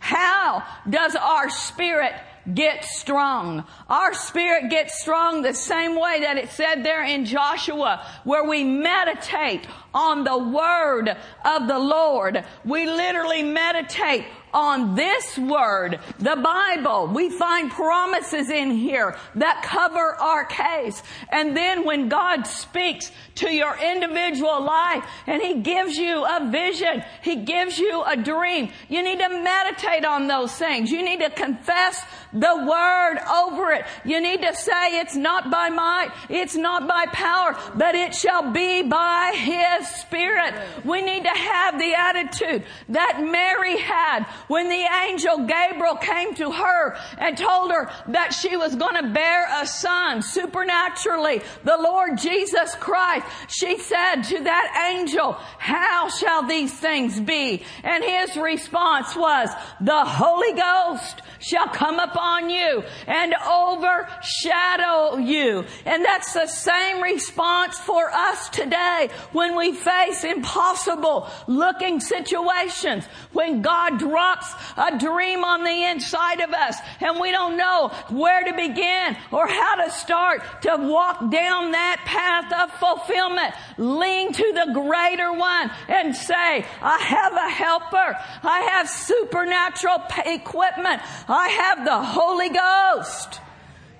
How 0.01 0.65
does 0.89 1.15
our 1.15 1.49
spirit 1.49 2.13
get 2.53 2.83
strong. 2.83 3.63
Our 3.87 4.13
spirit 4.13 4.69
gets 4.69 4.99
strong 5.01 5.41
the 5.41 5.53
same 5.53 5.99
way 5.99 6.21
that 6.21 6.37
it 6.37 6.49
said 6.49 6.83
there 6.83 7.03
in 7.03 7.25
Joshua, 7.25 8.05
where 8.23 8.43
we 8.43 8.63
meditate 8.63 9.67
on 9.93 10.23
the 10.23 10.37
word 10.37 11.15
of 11.45 11.67
the 11.67 11.79
Lord. 11.79 12.43
We 12.65 12.87
literally 12.87 13.43
meditate 13.43 14.25
on 14.53 14.95
this 14.95 15.37
word, 15.37 15.99
the 16.19 16.35
Bible. 16.35 17.07
We 17.07 17.29
find 17.29 17.71
promises 17.71 18.49
in 18.49 18.71
here 18.71 19.15
that 19.35 19.63
cover 19.63 20.15
our 20.15 20.45
case. 20.45 21.01
And 21.29 21.55
then 21.55 21.85
when 21.85 22.09
God 22.09 22.47
speaks 22.47 23.11
to 23.35 23.49
your 23.49 23.77
individual 23.77 24.63
life 24.63 25.05
and 25.27 25.41
He 25.41 25.61
gives 25.61 25.97
you 25.97 26.25
a 26.25 26.49
vision, 26.51 27.03
He 27.23 27.37
gives 27.37 27.79
you 27.79 28.03
a 28.03 28.15
dream, 28.15 28.71
you 28.89 29.03
need 29.03 29.19
to 29.19 29.29
meditate 29.29 30.05
on 30.05 30.27
those 30.27 30.53
things. 30.53 30.91
You 30.91 31.03
need 31.03 31.19
to 31.21 31.29
confess 31.29 32.03
the 32.33 32.65
word 32.67 33.19
over 33.29 33.71
it. 33.71 33.85
You 34.05 34.21
need 34.21 34.41
to 34.41 34.55
say 34.55 34.99
it's 34.99 35.15
not 35.15 35.51
by 35.51 35.69
might, 35.69 36.11
it's 36.29 36.55
not 36.55 36.87
by 36.87 37.05
power, 37.07 37.57
but 37.75 37.95
it 37.95 38.13
shall 38.13 38.51
be 38.51 38.83
by 38.83 39.33
His 39.35 39.87
Spirit. 39.87 40.53
We 40.85 41.01
need 41.01 41.23
to 41.23 41.29
have 41.29 41.79
the 41.79 41.93
attitude 41.93 42.63
that 42.89 43.21
Mary 43.21 43.77
had 43.77 44.25
when 44.47 44.69
the 44.69 44.85
angel 45.03 45.45
Gabriel 45.45 45.95
came 45.95 46.35
to 46.35 46.51
her 46.51 46.97
and 47.17 47.37
told 47.37 47.71
her 47.71 47.91
that 48.07 48.33
she 48.33 48.57
was 48.57 48.75
going 48.75 49.01
to 49.01 49.09
bear 49.09 49.47
a 49.61 49.65
son 49.65 50.21
supernaturally, 50.21 51.41
the 51.63 51.77
Lord 51.77 52.17
Jesus 52.17 52.75
Christ, 52.75 53.25
she 53.47 53.77
said 53.77 54.21
to 54.23 54.43
that 54.43 54.93
angel, 54.93 55.33
how 55.57 56.09
shall 56.09 56.47
these 56.47 56.73
things 56.73 57.19
be? 57.19 57.63
And 57.83 58.03
his 58.03 58.37
response 58.37 59.15
was, 59.15 59.49
the 59.79 60.05
Holy 60.05 60.53
Ghost 60.53 61.21
shall 61.41 61.67
come 61.67 61.99
upon 61.99 62.49
you 62.49 62.83
and 63.07 63.33
overshadow 63.33 65.17
you. 65.17 65.65
And 65.85 66.05
that's 66.05 66.33
the 66.33 66.47
same 66.47 67.01
response 67.01 67.77
for 67.79 68.09
us 68.09 68.49
today 68.49 69.09
when 69.31 69.55
we 69.55 69.73
face 69.73 70.23
impossible 70.23 71.29
looking 71.47 71.99
situations, 71.99 73.05
when 73.33 73.61
God 73.61 73.99
drops 73.99 74.53
a 74.77 74.97
dream 74.97 75.43
on 75.43 75.63
the 75.63 75.83
inside 75.83 76.41
of 76.41 76.51
us 76.51 76.77
and 76.99 77.19
we 77.19 77.31
don't 77.31 77.57
know 77.57 77.89
where 78.09 78.43
to 78.43 78.53
begin 78.53 79.17
or 79.31 79.47
how 79.47 79.75
to 79.83 79.91
start 79.91 80.41
to 80.61 80.77
walk 80.77 81.19
down 81.31 81.71
that 81.71 82.01
path 82.05 82.51
of 82.63 82.79
fulfillment. 82.79 83.53
Lean 83.77 84.31
to 84.33 84.53
the 84.53 84.73
greater 84.73 85.33
one 85.33 85.71
and 85.87 86.15
say, 86.15 86.65
I 86.81 86.97
have 86.99 87.33
a 87.33 87.49
helper. 87.49 88.17
I 88.43 88.61
have 88.73 88.89
supernatural 88.89 90.03
equipment. 90.25 91.01
I 91.31 91.47
have 91.47 91.85
the 91.85 92.01
Holy 92.01 92.49
Ghost. 92.49 93.39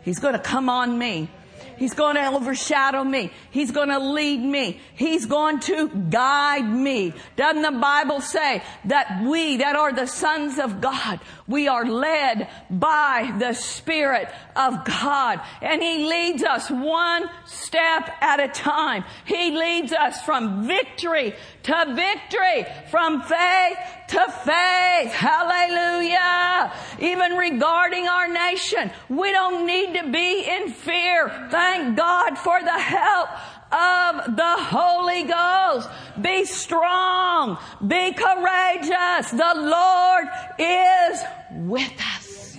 He's 0.03 0.19
going 0.19 0.33
to 0.33 0.39
come 0.39 0.69
on 0.69 0.97
me. 0.97 1.29
He's 1.77 1.95
going 1.95 2.15
to 2.15 2.27
overshadow 2.27 3.03
me. 3.03 3.31
He's 3.49 3.71
going 3.71 3.89
to 3.89 3.97
lead 3.97 4.39
me. 4.39 4.79
He's 4.93 5.25
going 5.25 5.61
to 5.61 5.89
guide 5.89 6.69
me. 6.69 7.13
Doesn't 7.37 7.63
the 7.63 7.79
Bible 7.79 8.21
say 8.21 8.61
that 8.85 9.23
we 9.23 9.57
that 9.57 9.75
are 9.75 9.91
the 9.91 10.05
sons 10.05 10.59
of 10.59 10.79
God, 10.79 11.19
we 11.47 11.67
are 11.67 11.83
led 11.83 12.49
by 12.69 13.33
the 13.39 13.53
Spirit 13.53 14.29
of 14.55 14.85
God. 14.85 15.41
And 15.63 15.81
He 15.81 16.07
leads 16.07 16.43
us 16.43 16.69
one 16.69 17.27
step 17.45 18.15
at 18.21 18.39
a 18.39 18.49
time. 18.49 19.03
He 19.25 19.49
leads 19.49 19.91
us 19.91 20.21
from 20.21 20.67
victory 20.67 21.33
to 21.63 21.93
victory, 21.95 22.65
from 22.89 23.21
faith 23.21 23.77
to 24.09 24.25
faith. 24.43 25.11
Hallelujah. 25.11 26.73
Even 26.99 27.37
regarding 27.37 28.07
our 28.07 28.27
nation, 28.27 28.91
we 29.09 29.31
don't 29.31 29.65
need 29.65 29.93
to 29.99 30.11
be 30.11 30.43
in 30.47 30.71
fear. 30.71 31.47
Thank 31.49 31.97
God 31.97 32.37
for 32.37 32.61
the 32.61 32.79
help 32.79 33.29
of 33.71 34.35
the 34.35 34.55
Holy 34.57 35.23
Ghost. 35.23 35.89
Be 36.19 36.45
strong. 36.45 37.57
Be 37.85 38.13
courageous. 38.13 39.31
The 39.31 39.53
Lord 39.55 40.27
is 40.59 41.21
with 41.69 41.93
us. 42.15 42.57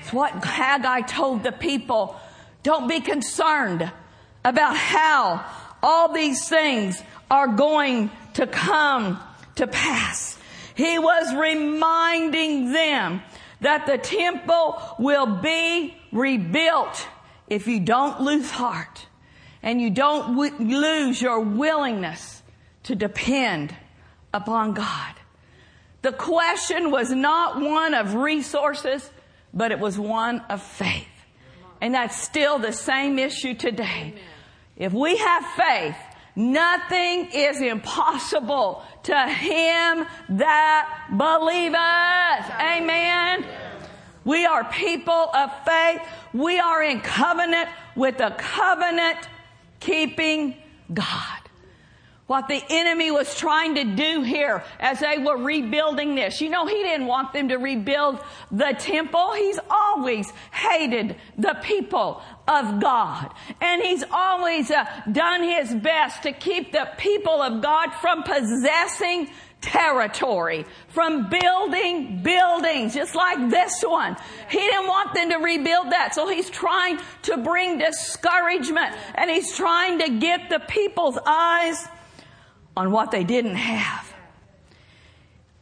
It's 0.00 0.12
what 0.12 0.44
Haggai 0.44 1.02
told 1.02 1.42
the 1.42 1.52
people. 1.52 2.16
Don't 2.62 2.88
be 2.88 3.00
concerned 3.00 3.90
about 4.44 4.76
how 4.76 5.44
all 5.82 6.12
these 6.12 6.48
things 6.48 7.02
are 7.30 7.48
going 7.48 8.10
to 8.34 8.46
come 8.46 9.18
to 9.56 9.66
pass. 9.66 10.38
He 10.74 10.98
was 10.98 11.34
reminding 11.34 12.72
them 12.72 13.22
that 13.60 13.86
the 13.86 13.98
temple 13.98 14.80
will 14.98 15.26
be 15.26 15.96
rebuilt 16.12 17.06
if 17.48 17.66
you 17.66 17.80
don't 17.80 18.20
lose 18.20 18.50
heart 18.50 19.06
and 19.62 19.80
you 19.80 19.90
don't 19.90 20.36
w- 20.36 20.78
lose 20.78 21.20
your 21.20 21.40
willingness 21.40 22.42
to 22.84 22.96
depend 22.96 23.74
upon 24.32 24.74
God. 24.74 25.14
The 26.02 26.12
question 26.12 26.90
was 26.90 27.10
not 27.10 27.60
one 27.60 27.94
of 27.94 28.14
resources, 28.14 29.08
but 29.54 29.70
it 29.70 29.78
was 29.78 29.98
one 29.98 30.40
of 30.48 30.60
faith. 30.62 31.06
And 31.80 31.94
that's 31.94 32.20
still 32.20 32.58
the 32.58 32.72
same 32.72 33.18
issue 33.18 33.54
today. 33.54 34.14
If 34.82 34.92
we 34.92 35.16
have 35.16 35.44
faith, 35.56 35.96
Nothing 36.34 37.28
is 37.32 37.60
impossible 37.60 38.82
to 39.02 39.28
him 39.28 40.06
that 40.30 41.08
believeth. 41.10 42.50
Amen. 42.58 43.44
We 44.24 44.46
are 44.46 44.64
people 44.64 45.12
of 45.34 45.50
faith. 45.66 46.00
We 46.32 46.58
are 46.58 46.82
in 46.82 47.00
covenant 47.00 47.68
with 47.94 48.20
a 48.20 48.30
covenant 48.30 49.18
keeping 49.80 50.56
God. 50.92 51.38
What 52.28 52.48
the 52.48 52.62
enemy 52.70 53.10
was 53.10 53.36
trying 53.36 53.74
to 53.74 53.84
do 53.84 54.22
here 54.22 54.64
as 54.80 55.00
they 55.00 55.18
were 55.18 55.36
rebuilding 55.36 56.14
this. 56.14 56.40
You 56.40 56.48
know, 56.48 56.66
he 56.66 56.82
didn't 56.82 57.06
want 57.06 57.34
them 57.34 57.50
to 57.50 57.56
rebuild 57.56 58.20
the 58.50 58.74
temple. 58.78 59.34
He's 59.34 59.58
always 59.68 60.30
hated 60.50 61.16
the 61.36 61.58
people 61.62 62.22
of 62.48 62.80
God. 62.80 63.32
And 63.60 63.82
he's 63.82 64.04
always 64.10 64.70
uh, 64.70 64.84
done 65.10 65.42
his 65.42 65.74
best 65.74 66.24
to 66.24 66.32
keep 66.32 66.72
the 66.72 66.88
people 66.98 67.40
of 67.40 67.62
God 67.62 67.90
from 67.94 68.22
possessing 68.24 69.28
territory, 69.60 70.66
from 70.88 71.30
building 71.30 72.22
buildings, 72.22 72.94
just 72.94 73.14
like 73.14 73.48
this 73.48 73.82
one. 73.82 74.16
He 74.50 74.58
didn't 74.58 74.88
want 74.88 75.14
them 75.14 75.30
to 75.30 75.36
rebuild 75.36 75.92
that, 75.92 76.14
so 76.14 76.28
he's 76.28 76.50
trying 76.50 76.98
to 77.22 77.36
bring 77.38 77.78
discouragement 77.78 78.96
and 79.14 79.30
he's 79.30 79.56
trying 79.56 80.00
to 80.00 80.18
get 80.18 80.50
the 80.50 80.58
people's 80.58 81.16
eyes 81.24 81.86
on 82.76 82.90
what 82.90 83.12
they 83.12 83.22
didn't 83.22 83.54
have. 83.54 84.12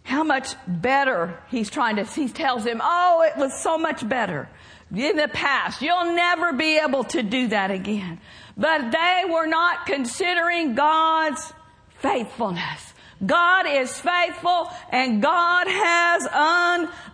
how 0.02 0.25
much 0.25 0.54
better 0.66 1.38
he's 1.50 1.70
trying 1.70 1.96
to, 1.96 2.04
he 2.04 2.28
tells 2.28 2.64
him, 2.64 2.80
oh, 2.82 3.22
it 3.22 3.38
was 3.38 3.54
so 3.54 3.78
much 3.78 4.08
better 4.08 4.49
in 4.94 5.16
the 5.16 5.28
past. 5.28 5.82
You'll 5.82 6.14
never 6.14 6.52
be 6.52 6.78
able 6.78 7.04
to 7.04 7.23
do 7.23 7.49
that 7.49 7.70
again. 7.70 8.20
But 8.56 8.90
they 8.90 9.25
were 9.28 9.47
not 9.47 9.87
considering 9.87 10.75
God's 10.75 11.52
faithfulness. 11.99 12.92
God 13.25 13.66
is 13.68 14.00
faithful 14.00 14.70
and 14.90 15.23
God 15.23 15.66
has 15.68 16.26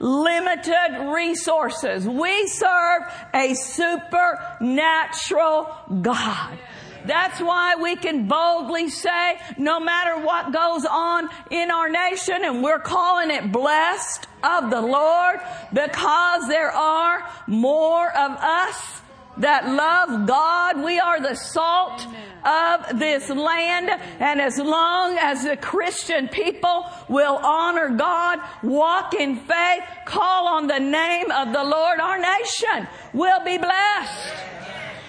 unlimited 0.00 1.12
resources. 1.12 2.06
We 2.06 2.47
serve 2.47 3.02
a 3.35 3.54
supernatural 3.54 5.68
God. 6.02 6.59
That's 7.06 7.40
why 7.40 7.76
we 7.76 7.96
can 7.96 8.28
boldly 8.28 8.90
say, 8.90 9.38
no 9.58 9.80
matter 9.80 10.18
what 10.25 10.52
goes 10.52 10.84
on 10.84 11.28
in 11.50 11.70
our 11.70 11.88
nation, 11.88 12.44
and 12.44 12.62
we're 12.62 12.80
calling 12.80 13.30
it 13.30 13.52
blessed 13.52 14.26
of 14.42 14.70
the 14.70 14.80
Lord, 14.80 15.40
because 15.72 16.48
there 16.48 16.70
are 16.70 17.28
more 17.46 18.10
of 18.10 18.32
us 18.32 19.00
that 19.38 19.68
love 19.68 20.26
God. 20.26 20.82
We 20.82 20.98
are 20.98 21.20
the 21.20 21.34
salt 21.34 22.06
of 22.44 22.98
this 22.98 23.28
land. 23.28 23.90
And 24.18 24.40
as 24.40 24.58
long 24.58 25.18
as 25.20 25.44
the 25.44 25.56
Christian 25.56 26.28
people 26.28 26.86
will 27.08 27.36
honor 27.36 27.90
God, 27.90 28.38
walk 28.62 29.14
in 29.14 29.36
faith, 29.36 29.82
call 30.06 30.48
on 30.48 30.68
the 30.68 30.78
name 30.78 31.30
of 31.30 31.52
the 31.52 31.64
Lord, 31.64 32.00
our 32.00 32.18
nation 32.18 32.88
will 33.12 33.44
be 33.44 33.58
blessed. 33.58 34.55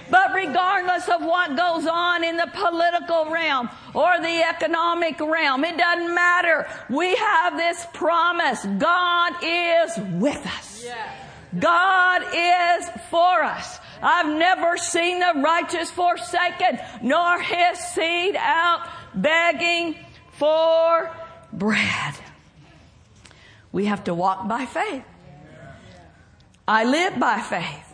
But 0.09 0.33
regardless 0.33 1.07
of 1.09 1.21
what 1.21 1.55
goes 1.55 1.85
on 1.87 2.23
in 2.23 2.37
the 2.37 2.49
political 2.53 3.29
realm 3.29 3.69
or 3.93 4.19
the 4.21 4.43
economic 4.47 5.19
realm, 5.19 5.63
it 5.63 5.77
doesn't 5.77 6.13
matter. 6.13 6.67
We 6.89 7.15
have 7.15 7.57
this 7.57 7.85
promise. 7.93 8.65
God 8.77 9.33
is 9.43 9.97
with 10.19 10.45
us. 10.45 10.85
God 11.57 12.21
is 12.33 12.89
for 13.09 13.43
us. 13.43 13.79
I've 14.01 14.27
never 14.37 14.77
seen 14.77 15.19
the 15.19 15.41
righteous 15.41 15.89
forsaken, 15.89 16.79
nor 17.01 17.41
his 17.41 17.79
seed 17.79 18.35
out 18.37 18.87
begging 19.15 19.95
for 20.33 21.11
bread. 21.51 22.15
We 23.71 23.85
have 23.85 24.03
to 24.05 24.13
walk 24.13 24.47
by 24.47 24.65
faith. 24.65 25.03
I 26.67 26.83
live 26.83 27.17
by 27.19 27.39
faith. 27.39 27.86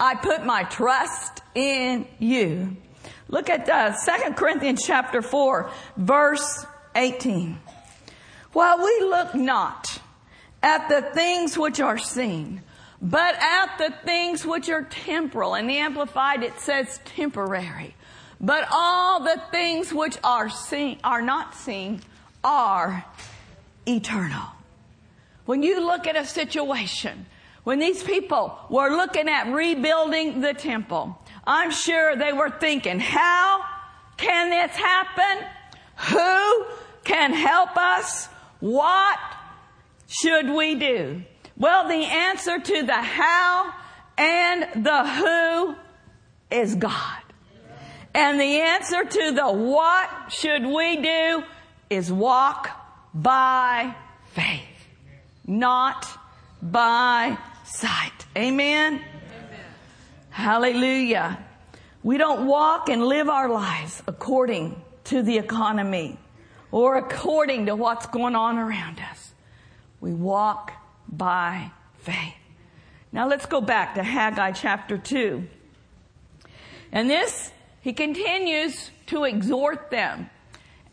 I 0.00 0.14
put 0.14 0.46
my 0.46 0.62
trust 0.64 1.42
in 1.54 2.08
you. 2.18 2.76
Look 3.28 3.50
at 3.50 3.68
uh, 3.68 3.92
2 3.92 4.32
Corinthians 4.32 4.82
chapter 4.84 5.20
4, 5.20 5.70
verse 5.98 6.66
18. 6.96 7.58
While 8.52 8.78
we 8.78 9.00
look 9.02 9.34
not 9.34 10.00
at 10.62 10.88
the 10.88 11.02
things 11.14 11.56
which 11.56 11.80
are 11.80 11.98
seen, 11.98 12.62
but 13.02 13.34
at 13.34 13.76
the 13.78 13.94
things 14.04 14.44
which 14.44 14.68
are 14.70 14.82
temporal. 14.82 15.54
In 15.54 15.66
the 15.66 15.76
Amplified 15.76 16.42
it 16.42 16.58
says 16.58 16.98
temporary. 17.04 17.94
But 18.40 18.66
all 18.72 19.20
the 19.20 19.40
things 19.50 19.92
which 19.92 20.16
are 20.24 20.48
seen, 20.48 20.98
are 21.04 21.22
not 21.22 21.54
seen, 21.54 22.00
are 22.42 23.04
eternal. 23.86 24.46
When 25.44 25.62
you 25.62 25.84
look 25.84 26.06
at 26.06 26.16
a 26.16 26.24
situation 26.24 27.26
when 27.64 27.78
these 27.78 28.02
people 28.02 28.58
were 28.70 28.90
looking 28.90 29.28
at 29.28 29.52
rebuilding 29.52 30.40
the 30.40 30.54
temple, 30.54 31.18
I'm 31.44 31.70
sure 31.70 32.16
they 32.16 32.32
were 32.32 32.50
thinking, 32.50 32.98
how 32.98 33.64
can 34.16 34.50
this 34.50 34.76
happen? 34.76 35.46
Who 36.10 36.66
can 37.04 37.32
help 37.32 37.76
us? 37.76 38.26
What 38.60 39.18
should 40.06 40.50
we 40.50 40.74
do? 40.74 41.22
Well, 41.56 41.88
the 41.88 42.04
answer 42.04 42.58
to 42.58 42.82
the 42.82 42.92
how 42.92 43.72
and 44.16 44.84
the 44.84 45.06
who 45.06 45.76
is 46.50 46.74
God. 46.74 47.22
And 48.14 48.40
the 48.40 48.60
answer 48.60 49.04
to 49.04 49.32
the 49.32 49.52
what 49.52 50.10
should 50.30 50.66
we 50.66 50.96
do 50.96 51.42
is 51.90 52.12
walk 52.12 52.70
by 53.14 53.94
faith, 54.32 54.60
not 55.46 56.06
by 56.62 57.38
sight. 57.64 58.26
Amen? 58.36 58.94
Amen. 58.94 59.04
Hallelujah. 60.30 61.44
We 62.02 62.18
don't 62.18 62.46
walk 62.46 62.88
and 62.88 63.04
live 63.04 63.28
our 63.28 63.48
lives 63.48 64.02
according 64.06 64.80
to 65.04 65.22
the 65.22 65.38
economy 65.38 66.18
or 66.70 66.96
according 66.96 67.66
to 67.66 67.76
what's 67.76 68.06
going 68.06 68.36
on 68.36 68.58
around 68.58 69.00
us. 69.00 69.32
We 70.00 70.12
walk 70.12 70.72
by 71.08 71.72
faith. 71.98 72.34
Now 73.12 73.28
let's 73.28 73.46
go 73.46 73.60
back 73.60 73.96
to 73.96 74.02
Haggai 74.02 74.52
chapter 74.52 74.96
2. 74.96 75.46
And 76.92 77.10
this, 77.10 77.52
he 77.80 77.92
continues 77.92 78.90
to 79.06 79.24
exhort 79.24 79.90
them 79.90 80.30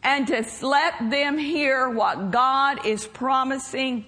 and 0.04 0.28
to 0.28 0.46
let 0.62 1.10
them 1.10 1.38
hear 1.38 1.90
what 1.90 2.32
God 2.32 2.86
is 2.86 3.06
promising 3.06 4.06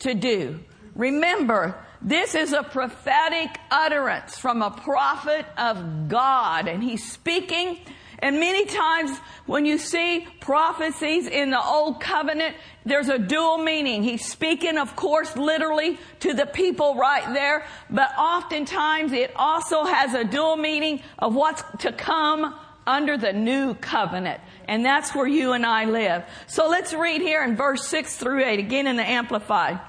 to 0.00 0.14
do. 0.14 0.60
Remember, 0.94 1.76
this 2.00 2.34
is 2.34 2.52
a 2.52 2.62
prophetic 2.62 3.50
utterance 3.70 4.36
from 4.36 4.62
a 4.62 4.70
prophet 4.70 5.46
of 5.56 6.08
God 6.08 6.68
and 6.68 6.82
he's 6.82 7.10
speaking 7.10 7.78
and 8.22 8.38
many 8.38 8.66
times 8.66 9.18
when 9.46 9.66
you 9.66 9.78
see 9.78 10.28
prophecies 10.38 11.26
in 11.26 11.50
the 11.50 11.60
old 11.60 12.00
covenant, 12.00 12.54
there's 12.86 13.08
a 13.08 13.18
dual 13.18 13.58
meaning. 13.58 14.04
He's 14.04 14.24
speaking, 14.24 14.78
of 14.78 14.94
course, 14.94 15.36
literally 15.36 15.98
to 16.20 16.32
the 16.32 16.46
people 16.46 16.94
right 16.94 17.34
there, 17.34 17.66
but 17.90 18.16
oftentimes 18.16 19.10
it 19.10 19.32
also 19.34 19.84
has 19.84 20.14
a 20.14 20.22
dual 20.22 20.56
meaning 20.56 21.02
of 21.18 21.34
what's 21.34 21.64
to 21.80 21.92
come 21.92 22.54
under 22.86 23.18
the 23.18 23.32
new 23.32 23.74
covenant. 23.74 24.40
And 24.68 24.84
that's 24.84 25.12
where 25.16 25.26
you 25.26 25.52
and 25.52 25.66
I 25.66 25.86
live. 25.86 26.22
So 26.46 26.68
let's 26.68 26.94
read 26.94 27.22
here 27.22 27.42
in 27.42 27.56
verse 27.56 27.84
6 27.88 28.16
through 28.18 28.44
8, 28.44 28.60
again 28.60 28.86
in 28.86 28.96
the 28.96 29.08
Amplified. 29.08 29.80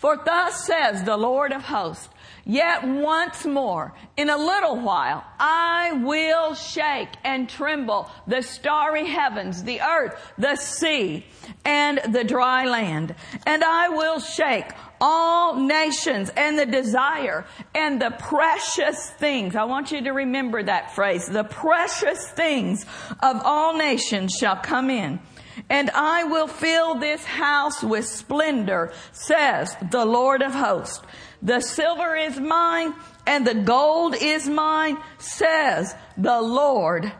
For 0.00 0.16
thus 0.16 0.64
says 0.64 1.04
the 1.04 1.18
Lord 1.18 1.52
of 1.52 1.62
hosts, 1.62 2.08
Yet 2.46 2.84
once 2.84 3.44
more, 3.44 3.92
in 4.16 4.30
a 4.30 4.38
little 4.38 4.76
while, 4.80 5.22
I 5.38 5.92
will 6.02 6.54
shake 6.54 7.10
and 7.22 7.50
tremble 7.50 8.10
the 8.26 8.40
starry 8.40 9.06
heavens, 9.06 9.62
the 9.62 9.82
earth, 9.82 10.32
the 10.38 10.56
sea, 10.56 11.26
and 11.66 12.00
the 12.14 12.24
dry 12.24 12.64
land. 12.64 13.14
And 13.44 13.62
I 13.62 13.90
will 13.90 14.20
shake 14.20 14.72
all 15.02 15.56
nations 15.56 16.30
and 16.34 16.58
the 16.58 16.64
desire 16.64 17.44
and 17.74 18.00
the 18.00 18.10
precious 18.18 19.10
things. 19.10 19.54
I 19.54 19.64
want 19.64 19.92
you 19.92 20.02
to 20.04 20.12
remember 20.12 20.62
that 20.62 20.94
phrase. 20.94 21.26
The 21.26 21.44
precious 21.44 22.26
things 22.30 22.86
of 23.20 23.42
all 23.44 23.76
nations 23.76 24.32
shall 24.32 24.56
come 24.56 24.88
in 24.88 25.20
and 25.70 25.88
I 25.94 26.24
will 26.24 26.48
fill 26.48 26.96
this 26.96 27.24
house 27.24 27.82
with 27.82 28.04
splendor, 28.04 28.92
says 29.12 29.74
the 29.90 30.04
Lord 30.04 30.42
of 30.42 30.52
hosts. 30.52 31.00
The 31.40 31.60
silver 31.60 32.16
is 32.16 32.38
mine 32.38 32.92
and 33.26 33.46
the 33.46 33.54
gold 33.54 34.16
is 34.20 34.48
mine, 34.48 34.98
says 35.18 35.94
the 36.18 36.42
Lord 36.42 37.10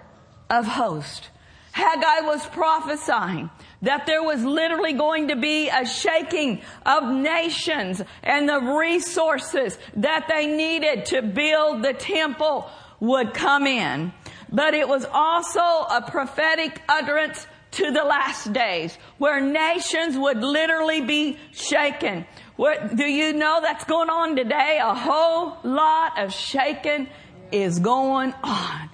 of 0.51 0.67
hosts. 0.67 1.29
Haggai 1.73 2.27
was 2.27 2.45
prophesying 2.47 3.49
that 3.83 4.05
there 4.05 4.23
was 4.23 4.45
literally 4.45 4.93
going 4.93 5.29
to 5.29 5.37
be 5.37 5.69
a 5.69 5.87
shaking 5.87 6.61
of 6.85 7.05
nations 7.05 8.03
and 8.25 8.49
the 8.49 8.61
resources 8.61 9.79
that 9.97 10.27
they 10.29 10.49
needed 10.49 11.07
to 11.07 11.23
build 11.23 11.83
the 11.83 11.95
temple 11.95 12.69
would 12.99 13.33
come 13.33 13.67
in. 13.67 14.13
But 14.53 14.75
it 14.75 14.89
was 14.89 15.07
also 15.11 15.61
a 15.61 16.05
prophetic 16.07 16.83
utterance 16.89 17.47
to 17.73 17.91
the 17.91 18.03
last 18.03 18.53
days 18.53 18.97
where 19.19 19.41
nations 19.41 20.17
would 20.17 20.39
literally 20.39 21.01
be 21.01 21.39
shaken. 21.53 22.27
What, 22.57 22.97
do 22.97 23.05
you 23.05 23.33
know 23.33 23.61
that's 23.63 23.85
going 23.85 24.11
on 24.11 24.37
today? 24.37 24.81
A 24.83 24.95
whole 24.95 25.57
lot 25.63 26.19
of 26.19 26.33
shaking 26.33 27.09
is 27.53 27.79
going 27.79 28.35
on. 28.43 28.91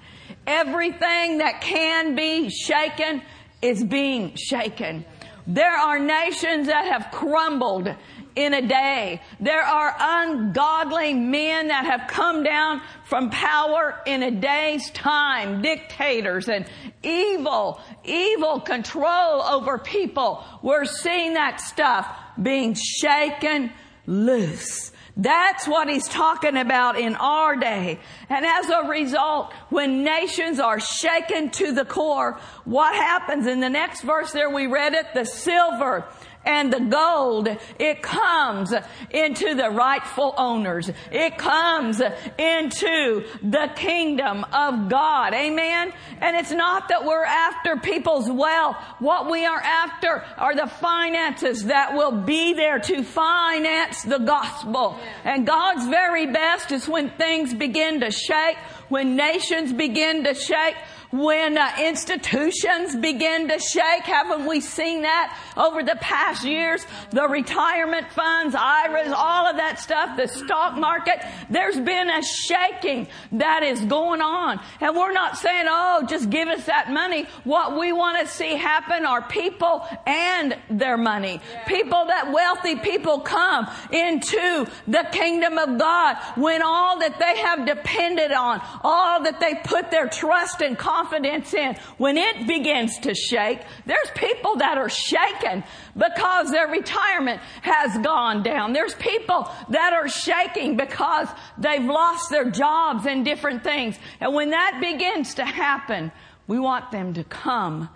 Everything 0.46 1.38
that 1.38 1.60
can 1.60 2.14
be 2.14 2.48
shaken 2.50 3.22
is 3.62 3.82
being 3.82 4.36
shaken. 4.36 5.04
There 5.46 5.76
are 5.76 5.98
nations 5.98 6.66
that 6.66 6.86
have 6.86 7.12
crumbled 7.12 7.94
in 8.36 8.52
a 8.52 8.62
day. 8.62 9.22
There 9.40 9.62
are 9.62 9.96
ungodly 9.98 11.14
men 11.14 11.68
that 11.68 11.86
have 11.86 12.08
come 12.08 12.44
down 12.44 12.82
from 13.04 13.30
power 13.30 14.00
in 14.06 14.22
a 14.22 14.30
day's 14.30 14.90
time, 14.90 15.62
dictators 15.62 16.48
and 16.48 16.66
evil, 17.02 17.80
evil 18.04 18.60
control 18.60 19.42
over 19.42 19.78
people. 19.78 20.44
We're 20.62 20.84
seeing 20.84 21.34
that 21.34 21.60
stuff 21.60 22.06
being 22.40 22.74
shaken 22.74 23.72
loose. 24.06 24.92
That's 25.18 25.66
what 25.66 25.88
he's 25.88 26.06
talking 26.06 26.58
about 26.58 26.98
in 26.98 27.16
our 27.16 27.56
day. 27.56 27.98
And 28.28 28.44
as 28.44 28.68
a 28.68 28.86
result, 28.86 29.50
when 29.70 30.04
nations 30.04 30.60
are 30.60 30.78
shaken 30.78 31.48
to 31.52 31.72
the 31.72 31.86
core, 31.86 32.38
what 32.64 32.94
happens 32.94 33.46
in 33.46 33.60
the 33.60 33.70
next 33.70 34.02
verse 34.02 34.32
there 34.32 34.50
we 34.50 34.66
read 34.66 34.92
it, 34.92 35.06
the 35.14 35.24
silver 35.24 36.06
and 36.46 36.72
the 36.72 36.80
gold, 36.80 37.48
it 37.78 38.02
comes 38.02 38.72
into 39.10 39.54
the 39.54 39.68
rightful 39.70 40.32
owners. 40.38 40.90
It 41.10 41.36
comes 41.36 42.00
into 42.38 43.24
the 43.42 43.70
kingdom 43.74 44.44
of 44.52 44.88
God. 44.88 45.34
Amen. 45.34 45.92
And 46.20 46.36
it's 46.36 46.52
not 46.52 46.88
that 46.88 47.04
we're 47.04 47.24
after 47.24 47.76
people's 47.76 48.30
wealth. 48.30 48.76
What 49.00 49.30
we 49.30 49.44
are 49.44 49.60
after 49.60 50.24
are 50.38 50.54
the 50.54 50.68
finances 50.68 51.64
that 51.64 51.94
will 51.94 52.22
be 52.22 52.54
there 52.54 52.78
to 52.78 53.02
finance 53.02 54.02
the 54.04 54.18
gospel. 54.18 54.98
And 55.24 55.46
God's 55.46 55.86
very 55.86 56.26
best 56.26 56.70
is 56.70 56.88
when 56.88 57.10
things 57.10 57.52
begin 57.52 58.00
to 58.00 58.10
shake, 58.10 58.56
when 58.88 59.16
nations 59.16 59.72
begin 59.72 60.24
to 60.24 60.34
shake, 60.34 60.76
when 61.10 61.56
uh, 61.56 61.70
institutions 61.80 62.96
begin 62.96 63.48
to 63.48 63.58
shake. 63.58 64.04
Haven't 64.04 64.46
we 64.46 64.60
seen 64.60 65.02
that 65.02 65.38
over 65.56 65.82
the 65.82 65.96
past 66.00 66.44
years? 66.44 66.84
The 67.10 67.28
retirement 67.28 68.10
funds, 68.12 68.54
IRAs, 68.54 69.12
all 69.12 69.46
of 69.46 69.56
that 69.56 69.78
stuff, 69.78 70.16
the 70.16 70.28
stock 70.28 70.76
market. 70.76 71.24
There's 71.50 71.78
been 71.78 72.10
a 72.10 72.22
shaking 72.22 73.08
that 73.32 73.62
is 73.62 73.80
going 73.82 74.20
on. 74.20 74.60
And 74.80 74.96
we're 74.96 75.12
not 75.12 75.36
saying, 75.36 75.66
oh, 75.68 76.04
just 76.08 76.30
give 76.30 76.48
us 76.48 76.64
that 76.66 76.90
money. 76.90 77.26
What 77.44 77.78
we 77.78 77.92
want 77.92 78.20
to 78.20 78.32
see 78.32 78.56
happen 78.56 79.04
are 79.06 79.22
people 79.22 79.86
and 80.06 80.56
their 80.70 80.96
money. 80.96 81.40
People 81.66 82.06
that 82.06 82.32
wealthy 82.32 82.76
people 82.76 83.20
come 83.20 83.68
into 83.92 84.66
the 84.88 85.06
kingdom 85.12 85.58
of 85.58 85.78
God 85.78 86.16
when 86.36 86.62
all 86.62 86.98
that 86.98 87.18
they 87.18 87.38
have 87.38 87.66
depended 87.66 88.32
on, 88.32 88.60
all 88.82 89.22
that 89.22 89.40
they 89.40 89.54
put 89.64 89.90
their 89.90 90.08
trust 90.08 90.60
and 90.60 90.76
confidence 90.76 90.95
confidence 90.96 91.52
in, 91.54 91.76
when 91.98 92.16
it 92.16 92.46
begins 92.46 92.98
to 93.00 93.14
shake, 93.14 93.60
there's 93.84 94.10
people 94.14 94.56
that 94.56 94.78
are 94.78 94.88
shaken 94.88 95.62
because 95.96 96.50
their 96.50 96.68
retirement 96.68 97.40
has 97.62 97.98
gone 97.98 98.42
down. 98.42 98.72
There's 98.72 98.94
people 98.94 99.48
that 99.70 99.92
are 99.92 100.08
shaking 100.08 100.76
because 100.76 101.28
they've 101.58 101.84
lost 101.84 102.30
their 102.30 102.50
jobs 102.50 103.06
and 103.06 103.24
different 103.24 103.62
things. 103.62 103.96
And 104.20 104.34
when 104.34 104.50
that 104.50 104.78
begins 104.80 105.34
to 105.34 105.44
happen, 105.44 106.12
we 106.46 106.58
want 106.58 106.90
them 106.90 107.14
to 107.14 107.24
come 107.24 107.88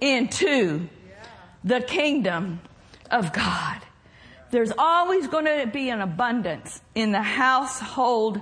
into 0.00 0.88
the 1.64 1.80
kingdom 1.80 2.60
of 3.10 3.32
God. 3.32 3.78
There's 4.50 4.72
always 4.76 5.28
going 5.28 5.44
to 5.44 5.66
be 5.72 5.88
an 5.90 6.00
abundance 6.00 6.82
in 6.94 7.12
the 7.12 7.22
household 7.22 8.40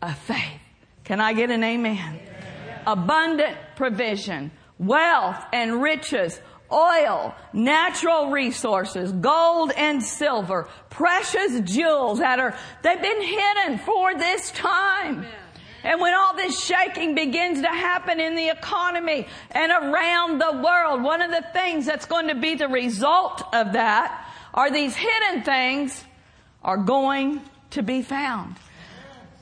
of 0.00 0.16
faith. 0.18 0.60
Can 1.04 1.20
I 1.20 1.32
get 1.32 1.50
an 1.50 1.64
amen? 1.64 2.20
Abundant 2.88 3.54
provision, 3.76 4.50
wealth 4.78 5.44
and 5.52 5.82
riches, 5.82 6.40
oil, 6.72 7.34
natural 7.52 8.30
resources, 8.30 9.12
gold 9.12 9.70
and 9.76 10.02
silver, 10.02 10.66
precious 10.88 11.60
jewels 11.60 12.18
that 12.18 12.40
are, 12.40 12.56
they've 12.82 13.00
been 13.00 13.22
hidden 13.22 13.78
for 13.78 14.14
this 14.14 14.50
time. 14.52 15.26
And 15.84 16.00
when 16.00 16.14
all 16.14 16.34
this 16.34 16.58
shaking 16.58 17.14
begins 17.14 17.60
to 17.60 17.68
happen 17.68 18.20
in 18.20 18.34
the 18.34 18.48
economy 18.48 19.28
and 19.50 19.70
around 19.70 20.40
the 20.40 20.60
world, 20.64 21.02
one 21.02 21.20
of 21.20 21.30
the 21.30 21.44
things 21.52 21.84
that's 21.84 22.06
going 22.06 22.28
to 22.28 22.34
be 22.34 22.54
the 22.54 22.68
result 22.68 23.42
of 23.54 23.74
that 23.74 24.26
are 24.54 24.70
these 24.70 24.96
hidden 24.96 25.44
things 25.44 26.04
are 26.64 26.78
going 26.78 27.42
to 27.70 27.82
be 27.82 28.02
found. 28.02 28.56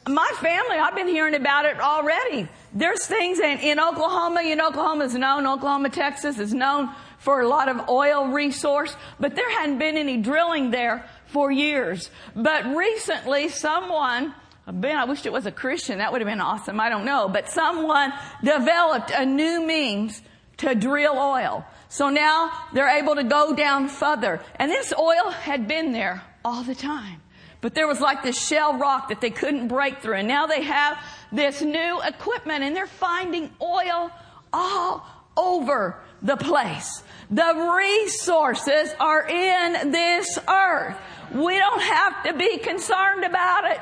My 0.09 0.31
family, 0.41 0.77
I've 0.77 0.95
been 0.95 1.09
hearing 1.09 1.35
about 1.35 1.65
it 1.65 1.81
already. 1.81 2.49
There's 2.73 3.05
things 3.07 3.41
in, 3.41 3.59
in 3.59 3.81
Oklahoma, 3.81 4.43
you 4.43 4.55
know, 4.55 4.69
Oklahoma 4.69 5.05
is 5.05 5.15
known, 5.15 5.47
Oklahoma, 5.49 5.91
Texas 5.91 6.39
is 6.39 6.55
known 6.55 6.91
for 7.19 7.41
a 7.41 7.49
lot 7.49 7.69
of 7.69 7.89
oil 7.89 8.29
resource, 8.29 8.95
but 9.19 9.35
there 9.35 9.51
hadn't 9.51 9.79
been 9.79 9.97
any 9.97 10.19
drilling 10.19 10.71
there 10.71 11.05
for 11.27 11.51
years. 11.51 12.09
But 12.37 12.67
recently 12.77 13.49
someone, 13.49 14.33
Ben, 14.69 14.97
I 14.97 15.07
wish 15.07 15.27
it 15.27 15.33
was 15.33 15.47
a 15.47 15.53
Christian. 15.53 15.99
That 15.99 16.13
would 16.13 16.21
have 16.21 16.29
been 16.29 16.41
awesome. 16.41 16.79
I 16.79 16.89
don't 16.89 17.05
know. 17.05 17.29
But 17.29 17.49
someone 17.49 18.13
developed 18.45 19.11
a 19.11 19.27
new 19.27 19.65
means 19.67 20.23
to 20.59 20.75
drill 20.75 21.19
oil. 21.19 21.65
So 21.89 22.11
now 22.11 22.53
they're 22.73 22.99
able 22.99 23.17
to 23.17 23.25
go 23.25 23.55
down 23.55 23.89
further. 23.89 24.41
And 24.57 24.71
this 24.71 24.93
oil 24.97 25.31
had 25.31 25.67
been 25.69 25.93
there 25.93 26.23
all 26.45 26.63
the 26.63 26.75
time. 26.75 27.23
But 27.61 27.75
there 27.75 27.87
was 27.87 28.01
like 28.01 28.23
this 28.23 28.47
shale 28.47 28.77
rock 28.79 29.09
that 29.09 29.21
they 29.21 29.31
couldn't 29.31 29.69
break 29.69 30.01
through. 30.01 30.17
And 30.17 30.29
now 30.29 30.47
they 30.47 30.63
have 30.63 31.03
this 31.33 31.63
new 31.63 32.01
equipment 32.03 32.63
and 32.63 32.77
they're 32.77 32.87
finding 32.87 33.51
oil 33.61 34.11
all 34.53 35.07
over 35.37 35.99
the 36.23 36.37
place. 36.37 37.03
The 37.31 37.75
resources 37.77 38.95
are 39.01 39.27
in 39.27 39.91
this 39.91 40.39
earth. 40.49 40.97
We 41.35 41.59
don't 41.59 41.83
have 41.83 42.23
to 42.25 42.35
be 42.35 42.59
concerned 42.59 43.25
about 43.25 43.71
it. 43.71 43.81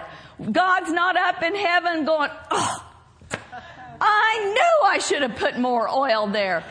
God's 0.50 0.90
not 0.90 1.16
up 1.16 1.42
in 1.42 1.54
heaven 1.54 2.04
going, 2.04 2.30
oh, 2.50 2.86
I 4.00 4.44
knew 4.44 4.88
I 4.88 4.98
should 4.98 5.22
have 5.22 5.36
put 5.36 5.58
more 5.58 5.88
oil 5.88 6.26
there. 6.26 6.64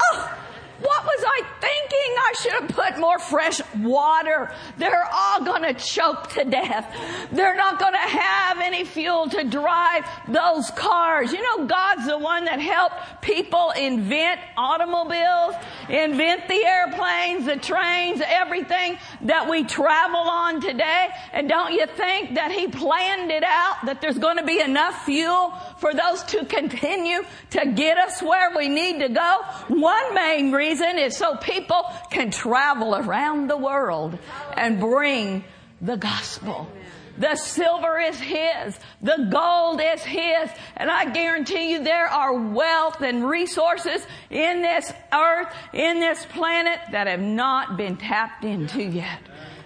Oh, 0.00 0.38
what 0.80 1.04
was 1.04 1.24
I 1.26 1.42
thinking? 1.60 2.14
I 2.18 2.32
should 2.40 2.52
have 2.52 2.68
put 2.68 3.00
more 3.00 3.18
fresh 3.18 3.60
water. 3.78 4.52
They're 4.76 5.08
all 5.12 5.44
going 5.44 5.62
to 5.62 5.74
choke 5.74 6.28
to 6.34 6.44
death. 6.44 6.94
They're 7.32 7.56
not 7.56 7.80
going 7.80 7.94
to 7.94 7.98
have 7.98 8.60
any 8.60 8.84
fuel 8.84 9.28
to 9.30 9.42
drive 9.42 10.04
those 10.28 10.70
cars. 10.70 11.32
You 11.32 11.42
know, 11.42 11.66
God's 11.66 12.06
the 12.06 12.18
one 12.18 12.44
that 12.44 12.60
helped 12.60 13.22
people 13.22 13.72
invent 13.72 14.38
automobiles, 14.56 15.56
invent 15.88 16.46
the 16.46 16.64
airplanes, 16.64 17.46
the 17.46 17.56
trains, 17.56 18.22
everything 18.24 18.98
that 19.22 19.50
we 19.50 19.64
travel 19.64 20.20
on 20.20 20.60
today. 20.60 21.08
And 21.32 21.48
don't 21.48 21.72
you 21.72 21.86
think 21.86 22.36
that 22.36 22.52
He 22.52 22.68
planned 22.68 23.32
it 23.32 23.42
out 23.42 23.86
that 23.86 24.00
there's 24.00 24.18
going 24.18 24.36
to 24.36 24.44
be 24.44 24.60
enough 24.60 25.04
fuel 25.04 25.54
for 25.78 25.92
those 25.92 26.22
to 26.24 26.44
continue 26.44 27.22
to 27.50 27.66
get 27.66 27.98
us 27.98 28.22
where 28.22 28.56
we 28.56 28.68
need 28.68 29.00
to 29.00 29.08
go? 29.08 29.42
One 29.66 30.14
main 30.14 30.52
reason 30.52 30.67
reason 30.68 30.98
is 30.98 31.16
so 31.16 31.36
people 31.36 31.84
can 32.10 32.30
travel 32.30 32.94
around 32.94 33.48
the 33.48 33.56
world 33.56 34.18
and 34.54 34.78
bring 34.78 35.44
the 35.80 35.96
gospel. 35.96 36.68
The 37.16 37.34
silver 37.34 37.98
is 37.98 38.20
His. 38.20 38.78
The 39.02 39.28
gold 39.30 39.80
is 39.82 40.02
His. 40.02 40.50
And 40.76 40.90
I 40.90 41.10
guarantee 41.10 41.72
you 41.72 41.82
there 41.82 42.06
are 42.06 42.32
wealth 42.32 43.00
and 43.00 43.28
resources 43.28 44.06
in 44.30 44.62
this 44.62 44.92
earth, 45.12 45.52
in 45.72 46.00
this 46.00 46.24
planet 46.26 46.78
that 46.92 47.06
have 47.06 47.20
not 47.20 47.76
been 47.76 47.96
tapped 47.96 48.44
into 48.44 48.82
yet. 48.82 49.20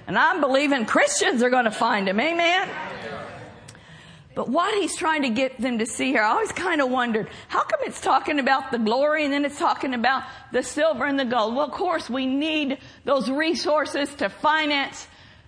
And 0.07 0.19
I'm 0.19 0.41
believing 0.41 0.87
Christians 0.87 1.43
are 1.43 1.51
going 1.51 1.67
to 1.67 1.71
find 1.71 2.09
them. 2.09 2.19
Amen. 2.21 2.69
But 4.35 4.49
what 4.49 4.75
he's 4.75 4.97
trying 4.97 5.23
to 5.23 5.31
get 5.31 5.61
them 5.61 5.79
to 5.79 5.87
see 5.87 6.11
here, 6.11 6.23
I 6.23 6.31
always 6.31 6.53
kind 6.53 6.81
of 6.81 6.91
wondered, 6.91 7.29
how 7.49 7.65
come 7.65 7.81
it's 7.83 8.01
talking 8.01 8.39
about 8.39 8.71
the 8.71 8.79
glory 8.79 9.25
and 9.25 9.33
then 9.33 9.45
it's 9.45 9.59
talking 9.59 9.95
about 9.95 10.23
the 10.53 10.63
silver 10.63 11.05
and 11.05 11.19
the 11.19 11.25
gold? 11.25 11.55
Well, 11.55 11.67
of 11.67 11.73
course, 11.73 12.09
we 12.09 12.27
need 12.27 12.79
those 13.05 13.31
resources 13.31 14.15
to 14.17 14.29
finance 14.29 15.07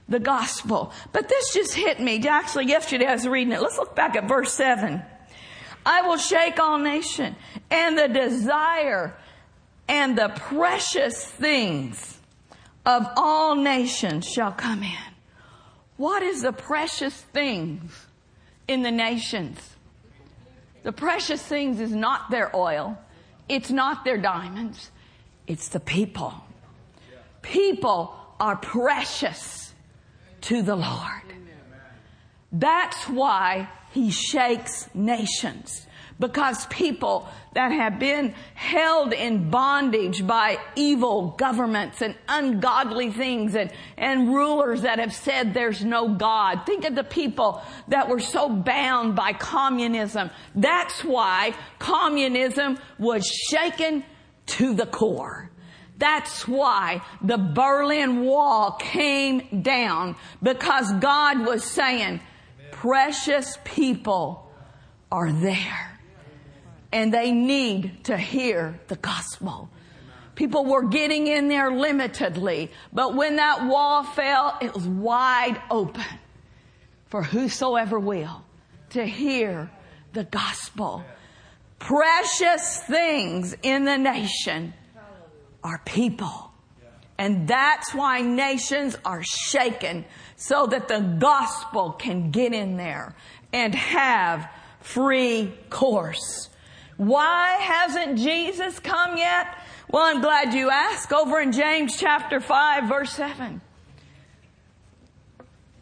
the 0.09 0.21
gospel. 0.21 0.93
But 1.13 1.29
this 1.29 1.55
just 1.55 1.75
hit 1.75 1.99
me. 2.01 2.27
Actually, 2.27 2.67
yesterday 2.67 3.07
I 3.07 3.15
was 3.15 3.27
reading 3.27 3.53
it. 3.53 3.63
Let's 3.63 3.79
look 3.79 3.97
back 3.97 4.17
at 4.17 4.29
verse 4.29 4.53
7. 4.53 5.03
I 5.87 6.03
will 6.03 6.17
shake 6.17 6.59
all 6.59 6.79
nation 6.79 7.37
and 7.71 7.99
the 7.99 8.09
desire 8.09 9.17
and 9.89 10.17
the 10.17 10.29
precious 10.29 11.25
things 11.25 12.19
of 12.87 13.07
all 13.17 13.55
nations 13.55 14.27
shall 14.27 14.53
come 14.53 14.83
in. 14.83 15.15
What 15.97 16.23
is 16.23 16.43
the 16.43 16.53
precious 16.53 17.15
things? 17.15 18.04
In 18.69 18.83
the 18.83 18.91
nations. 18.91 19.59
The 20.83 20.93
precious 20.93 21.43
things 21.43 21.81
is 21.81 21.93
not 21.93 22.31
their 22.31 22.55
oil. 22.55 22.99
It's 23.49 23.71
not 23.71 24.05
their 24.05 24.19
diamonds. 24.19 24.91
It's 25.47 25.69
the 25.69 25.81
people. 25.81 26.35
People 27.43 28.15
are 28.41 28.57
precious 28.57 29.73
to 30.43 30.63
the 30.63 30.77
Lord. 30.77 31.23
That's 32.53 33.09
why 33.09 33.69
he 33.93 34.11
shakes 34.11 34.89
nations 34.95 35.87
because 36.19 36.67
people 36.67 37.29
that 37.55 37.73
have 37.73 37.99
been 37.99 38.35
held 38.55 39.13
in 39.13 39.51
bondage 39.51 40.27
by 40.27 40.59
evil 40.77 41.35
governments 41.39 42.03
and 42.03 42.15
ungodly 42.29 43.11
things 43.11 43.55
and, 43.55 43.73
and 43.97 44.35
rulers 44.35 44.83
that 44.83 44.99
have 44.99 45.13
said 45.13 45.55
there's 45.55 45.85
no 45.85 46.15
God. 46.15 46.67
Think 46.67 46.85
of 46.85 46.95
the 46.95 47.05
people 47.05 47.63
that 47.89 48.09
were 48.09 48.21
so 48.21 48.49
bound 48.49 49.17
by 49.17 49.33
communism. 49.33 50.31
That's 50.55 51.03
why 51.05 51.55
communism 51.79 52.79
was 52.99 53.27
shaken 53.27 54.05
to 54.47 54.75
the 54.75 54.87
core. 54.87 55.51
That's 55.97 56.47
why 56.47 57.03
the 57.23 57.39
Berlin 57.39 58.25
Wall 58.25 58.73
came 58.73 59.63
down 59.63 60.17
because 60.43 60.93
God 60.95 61.47
was 61.47 61.65
saying, 61.65 62.21
precious 62.73 63.59
people 63.65 64.51
are 65.13 65.31
there 65.31 65.94
and 66.95 67.13
they 67.13 67.33
need 67.33 68.05
to 68.05 68.17
hear 68.17 68.79
the 68.87 68.95
gospel. 68.95 69.69
People 70.37 70.65
were 70.65 70.85
getting 70.85 71.27
in 71.27 71.49
there 71.49 71.69
limitedly. 71.71 72.71
But 72.93 73.17
when 73.17 73.37
that 73.37 73.67
wall 73.67 74.05
fell, 74.05 74.57
it 74.63 74.73
was 74.73 74.87
wide 74.87 75.61
open 75.73 76.05
for 77.09 77.25
whosoever 77.25 77.99
will 77.99 78.45
to 78.91 79.05
hear 79.05 79.73
the 80.13 80.23
gospel. 80.23 81.05
Precious 81.81 82.79
things 82.85 83.57
in 83.63 83.85
the 83.85 83.99
nation 83.99 84.73
are 85.65 85.81
people. 85.85 86.53
And 87.19 87.49
that's 87.49 87.93
why 87.93 88.21
nations 88.21 88.97
are 89.05 89.23
shaken 89.25 90.05
so 90.37 90.67
that 90.67 90.87
the 90.87 91.01
gospel 91.01 91.91
can 91.91 92.31
get 92.31 92.53
in 92.53 92.77
there 92.77 93.17
and 93.53 93.75
have 93.75 94.49
free 94.81 95.53
course. 95.71 96.51
Why 96.97 97.57
hasn't 97.61 98.19
Jesus 98.19 98.79
come 98.79 99.17
yet? 99.17 99.47
Well, 99.91 100.05
I'm 100.05 100.21
glad 100.21 100.55
you 100.55 100.71
asked. 100.71 101.13
Over 101.13 101.41
in 101.41 101.53
James 101.53 101.97
chapter 101.99 102.41
5 102.41 102.89
verse 102.89 103.13
7. 103.13 103.61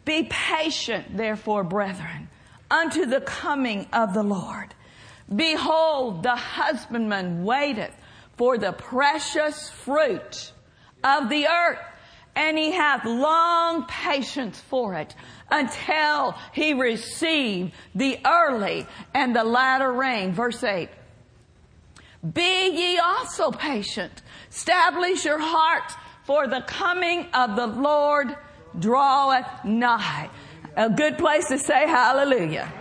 Be 0.05 0.27
patient, 0.29 1.15
therefore, 1.15 1.63
brethren, 1.63 2.29
unto 2.69 3.05
the 3.05 3.21
coming 3.21 3.87
of 3.93 4.13
the 4.13 4.23
Lord. 4.23 4.73
Behold, 5.33 6.23
the 6.23 6.35
husbandman 6.35 7.45
waiteth 7.45 7.95
for 8.35 8.57
the 8.57 8.73
precious 8.73 9.69
fruit 9.69 10.51
of 11.03 11.29
the 11.29 11.47
earth, 11.47 11.79
and 12.35 12.57
he 12.57 12.71
hath 12.71 13.05
long 13.05 13.85
patience 13.85 14.59
for 14.59 14.95
it 14.95 15.15
until 15.49 16.35
he 16.51 16.73
receive 16.73 17.73
the 17.95 18.19
early 18.25 18.85
and 19.13 19.35
the 19.35 19.43
latter 19.43 19.91
rain. 19.91 20.33
Verse 20.33 20.63
8. 20.63 20.89
Be 22.31 22.69
ye 22.69 22.99
also 22.99 23.51
patient. 23.51 24.21
Establish 24.49 25.25
your 25.25 25.39
hearts 25.39 25.95
for 26.23 26.47
the 26.47 26.61
coming 26.61 27.27
of 27.33 27.55
the 27.55 27.67
Lord 27.67 28.35
draweth 28.79 29.65
nigh. 29.65 30.29
A 30.75 30.89
good 30.89 31.17
place 31.17 31.47
to 31.49 31.57
say 31.57 31.87
hallelujah. 31.87 32.71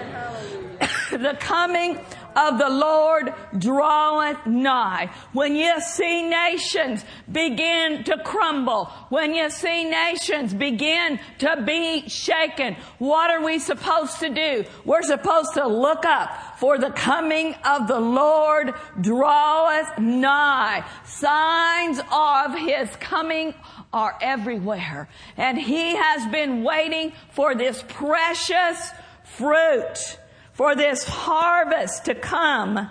the 1.10 1.36
coming 1.40 1.98
of 2.36 2.58
the 2.58 2.68
Lord 2.68 3.34
draweth 3.58 4.46
nigh. 4.46 5.10
When 5.32 5.54
you 5.54 5.80
see 5.80 6.22
nations 6.22 7.04
begin 7.30 8.04
to 8.04 8.18
crumble, 8.24 8.86
when 9.08 9.34
you 9.34 9.50
see 9.50 9.84
nations 9.84 10.54
begin 10.54 11.20
to 11.38 11.62
be 11.64 12.08
shaken, 12.08 12.76
what 12.98 13.30
are 13.30 13.44
we 13.44 13.58
supposed 13.58 14.20
to 14.20 14.28
do? 14.28 14.64
We're 14.84 15.02
supposed 15.02 15.54
to 15.54 15.66
look 15.66 16.04
up 16.04 16.58
for 16.58 16.78
the 16.78 16.90
coming 16.90 17.54
of 17.64 17.88
the 17.88 18.00
Lord 18.00 18.74
draweth 19.00 19.98
nigh. 19.98 20.84
Signs 21.04 22.00
of 22.10 22.54
his 22.56 22.94
coming 22.96 23.54
are 23.92 24.16
everywhere. 24.20 25.08
And 25.36 25.58
he 25.58 25.96
has 25.96 26.30
been 26.30 26.62
waiting 26.62 27.12
for 27.30 27.54
this 27.54 27.84
precious 27.88 28.90
fruit 29.24 30.18
for 30.62 30.76
this 30.76 31.02
harvest 31.02 32.04
to 32.04 32.14
come 32.14 32.88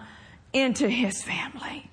into 0.51 0.89
his 0.89 1.23
family. 1.23 1.89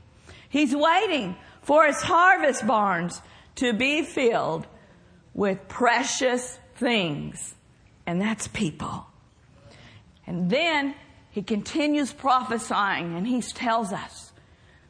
He's 0.49 0.75
waiting 0.75 1.37
for 1.63 1.87
his 1.87 2.03
harvest 2.03 2.67
barns 2.67 3.23
to 3.55 3.73
be 3.73 4.03
filled 4.03 4.67
with 5.35 5.69
precious 5.69 6.59
things. 6.75 7.55
And 8.09 8.21
that's 8.21 8.49
people. 8.49 9.07
And 10.27 10.51
then 10.51 10.97
he 11.31 11.45
continues 11.45 12.13
prophesying 12.13 13.15
and 13.15 13.25
he 13.25 13.41
tells 13.41 13.93
us, 13.93 14.33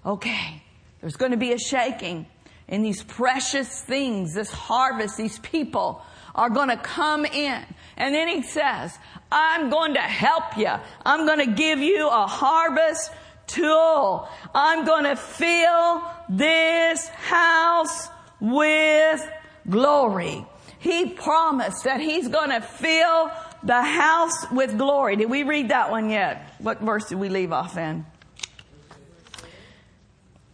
okay, 0.06 0.62
there's 1.02 1.16
going 1.16 1.32
to 1.32 1.36
be 1.36 1.52
a 1.52 1.58
shaking 1.58 2.26
and 2.66 2.82
these 2.82 3.02
precious 3.02 3.82
things, 3.82 4.32
this 4.32 4.50
harvest, 4.50 5.18
these 5.18 5.38
people 5.40 6.02
are 6.34 6.48
going 6.48 6.70
to 6.70 6.78
come 6.78 7.26
in. 7.26 7.62
And 7.98 8.14
then 8.14 8.28
he 8.28 8.42
says, 8.42 8.96
I'm 9.30 9.70
going 9.70 9.94
to 9.94 10.00
help 10.00 10.56
you. 10.56 10.70
I'm 11.04 11.26
going 11.26 11.40
to 11.40 11.52
give 11.52 11.80
you 11.80 12.08
a 12.08 12.26
harvest 12.26 13.10
tool. 13.48 14.28
I'm 14.54 14.86
going 14.86 15.04
to 15.04 15.16
fill 15.16 16.02
this 16.28 17.08
house 17.08 18.08
with 18.40 19.28
glory. 19.68 20.46
He 20.78 21.10
promised 21.10 21.84
that 21.84 22.00
he's 22.00 22.28
going 22.28 22.50
to 22.50 22.60
fill 22.60 23.32
the 23.64 23.82
house 23.82 24.48
with 24.52 24.78
glory. 24.78 25.16
Did 25.16 25.28
we 25.28 25.42
read 25.42 25.70
that 25.70 25.90
one 25.90 26.08
yet? 26.08 26.54
What 26.58 26.80
verse 26.80 27.08
did 27.08 27.18
we 27.18 27.28
leave 27.28 27.52
off 27.52 27.76
in? 27.76 28.06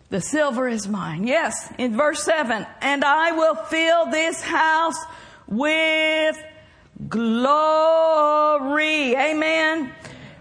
The 0.09 0.23
silver 0.23 0.67
is 0.67 0.89
mine. 0.89 1.27
Yes, 1.27 1.71
in 1.77 1.95
verse 1.95 2.23
7. 2.23 2.67
And 2.81 3.05
I 3.05 3.33
will 3.33 3.57
fill 3.57 4.07
this 4.07 4.41
house 4.41 4.97
with 5.47 6.43
glory. 7.09 8.85
Amen. 9.17 9.93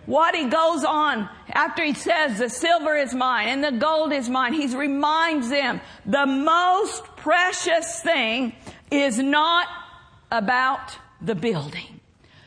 What 0.05 0.35
he 0.35 0.45
goes 0.49 0.83
on 0.83 1.29
after 1.49 1.83
he 1.83 1.93
says 1.93 2.37
the 2.37 2.49
silver 2.49 2.95
is 2.95 3.13
mine 3.13 3.47
and 3.47 3.63
the 3.63 3.71
gold 3.71 4.11
is 4.11 4.29
mine, 4.29 4.53
he 4.53 4.75
reminds 4.75 5.49
them 5.49 5.79
the 6.05 6.25
most 6.25 7.03
precious 7.15 8.01
thing 8.01 8.53
is 8.91 9.17
not 9.17 9.67
about 10.31 10.97
the 11.21 11.35
building. 11.35 11.92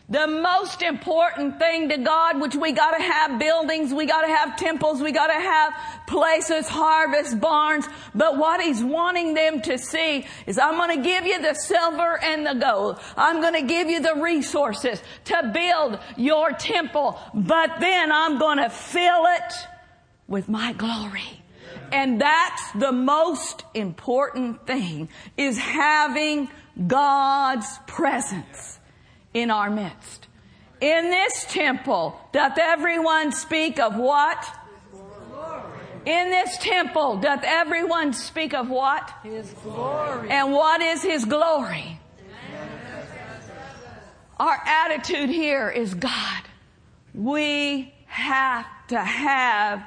The 0.09 0.29
most 0.29 0.83
important 0.83 1.59
thing 1.59 1.89
to 1.89 1.99
God, 1.99 2.41
which 2.41 2.55
we 2.55 2.71
gotta 2.71 3.03
have 3.03 3.41
buildings, 3.41 3.93
we 3.93 4.07
gotta 4.07 4.29
have 4.29 4.57
temples, 4.57 5.03
we 5.03 5.11
gotta 5.11 5.33
have 5.33 5.75
places, 6.07 6.69
harvest 6.69 7.41
barns, 7.41 7.89
but 8.15 8.39
what 8.39 8.61
He's 8.61 8.85
wanting 8.85 9.35
them 9.35 9.61
to 9.63 9.77
see 9.77 10.25
is 10.47 10.59
I'm 10.59 10.77
gonna 10.77 11.03
give 11.03 11.27
you 11.27 11.43
the 11.43 11.55
silver 11.55 12.23
and 12.23 12.47
the 12.47 12.55
gold. 12.55 13.01
I'm 13.17 13.41
gonna 13.41 13.63
give 13.63 13.89
you 13.89 14.01
the 14.01 14.15
resources 14.15 15.03
to 15.25 15.51
build 15.53 15.99
your 16.17 16.53
temple, 16.53 17.19
but 17.35 17.81
then 17.81 18.13
I'm 18.13 18.39
gonna 18.39 18.71
fill 18.71 19.25
it 19.27 19.55
with 20.29 20.49
my 20.49 20.73
glory. 20.73 21.43
And 21.91 22.21
that's 22.21 22.71
the 22.73 22.93
most 22.93 23.65
important 23.75 24.69
thing 24.69 25.09
is 25.37 25.59
having 25.59 26.49
God's 26.87 27.67
presence 27.89 28.79
in 29.37 29.51
our 29.51 29.69
midst. 29.69 30.29
In 30.81 31.11
this 31.11 31.45
temple 31.51 32.19
doth 32.33 32.57
everyone 32.59 33.33
speak 33.33 33.79
of 33.79 33.97
what? 33.97 34.43
In 36.07 36.31
this 36.31 36.57
temple 36.59 37.19
doth 37.19 37.43
everyone 37.45 38.15
speak 38.15 38.55
of 38.55 38.71
what? 38.71 39.13
His 39.23 39.53
glory. 39.63 40.31
And 40.31 40.53
what 40.53 40.81
is 40.81 41.03
His 41.03 41.27
glory? 41.27 42.01
Our 44.39 44.59
attitude 44.65 45.29
here 45.29 45.69
is 45.69 45.93
God, 45.93 46.43
we 47.15 47.93
have 48.07 48.67
to 48.89 48.99
have 48.99 49.85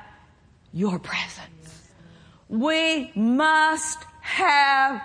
your 0.74 1.00
presence. 1.00 1.90
We 2.50 3.12
must 3.16 4.04
have 4.22 5.02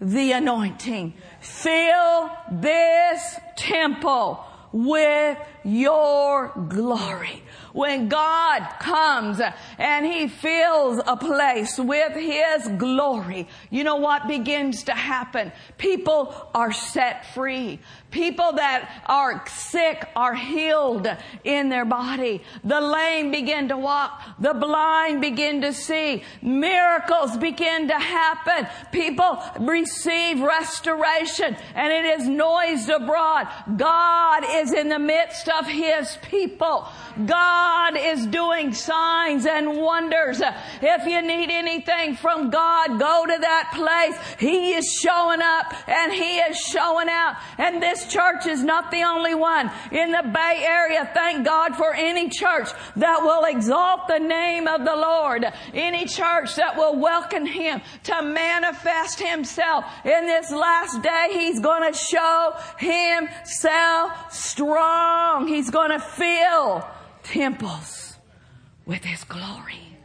the 0.00 0.32
anointing. 0.32 1.14
Fill 1.48 2.30
this 2.50 3.40
temple 3.56 4.44
with 4.72 5.38
your 5.64 6.52
glory 6.68 7.42
when 7.72 8.08
God 8.08 8.66
comes 8.80 9.40
and 9.78 10.04
He 10.04 10.26
fills 10.26 11.00
a 11.06 11.16
place 11.16 11.78
with 11.78 12.12
His 12.14 12.68
glory, 12.76 13.48
you 13.70 13.84
know 13.84 13.96
what 13.96 14.26
begins 14.26 14.84
to 14.84 14.92
happen? 14.92 15.52
People 15.76 16.34
are 16.54 16.72
set 16.72 17.32
free. 17.34 17.78
People 18.10 18.52
that 18.52 19.02
are 19.06 19.44
sick 19.46 20.08
are 20.16 20.34
healed 20.34 21.06
in 21.44 21.68
their 21.68 21.84
body. 21.84 22.42
The 22.64 22.80
lame 22.80 23.30
begin 23.30 23.68
to 23.68 23.76
walk. 23.76 24.22
The 24.38 24.54
blind 24.54 25.20
begin 25.20 25.60
to 25.60 25.74
see. 25.74 26.22
Miracles 26.40 27.36
begin 27.36 27.88
to 27.88 27.98
happen. 27.98 28.66
People 28.92 29.42
receive 29.60 30.40
restoration 30.40 31.54
and 31.74 31.92
it 31.92 32.18
is 32.18 32.26
noised 32.26 32.88
abroad. 32.88 33.46
God 33.76 34.44
is 34.52 34.72
in 34.72 34.88
the 34.88 34.98
midst 34.98 35.48
of 35.50 35.66
His 35.66 36.16
people. 36.22 36.88
God 37.26 37.94
is 37.94 38.24
doing 38.26 38.72
signs 38.72 39.44
and 39.44 39.76
wonders. 39.76 40.40
If 40.80 41.06
you 41.06 41.20
need 41.20 41.50
anything 41.50 42.16
from 42.16 42.48
God, 42.48 42.98
go 42.98 43.26
to 43.26 43.38
that 43.38 43.72
place. 43.74 44.16
He 44.40 44.72
is 44.72 44.86
showing 45.02 45.42
up 45.42 45.74
and 45.86 46.10
He 46.10 46.38
is 46.38 46.56
showing 46.56 47.08
out. 47.10 47.36
And 47.58 47.82
this 47.82 47.97
church 48.06 48.46
is 48.46 48.62
not 48.62 48.90
the 48.90 49.02
only 49.02 49.34
one 49.34 49.70
in 49.92 50.12
the 50.12 50.22
Bay 50.22 50.64
Area. 50.66 51.10
Thank 51.14 51.44
God 51.44 51.76
for 51.76 51.94
any 51.94 52.28
church 52.28 52.68
that 52.96 53.22
will 53.22 53.44
exalt 53.44 54.08
the 54.08 54.18
name 54.18 54.66
of 54.66 54.84
the 54.84 54.96
Lord. 54.96 55.44
Any 55.74 56.06
church 56.06 56.56
that 56.56 56.76
will 56.76 56.96
welcome 56.96 57.46
Him 57.46 57.80
to 58.04 58.22
manifest 58.22 59.20
Himself 59.20 59.84
in 60.04 60.26
this 60.26 60.50
last 60.50 61.02
day. 61.02 61.28
He's 61.32 61.60
going 61.60 61.92
to 61.92 61.98
show 61.98 62.54
Himself 62.78 64.32
strong. 64.32 65.46
He's 65.46 65.70
going 65.70 65.90
to 65.90 66.00
fill 66.00 66.86
temples 67.22 68.16
with 68.86 69.04
His 69.04 69.24
glory. 69.24 69.96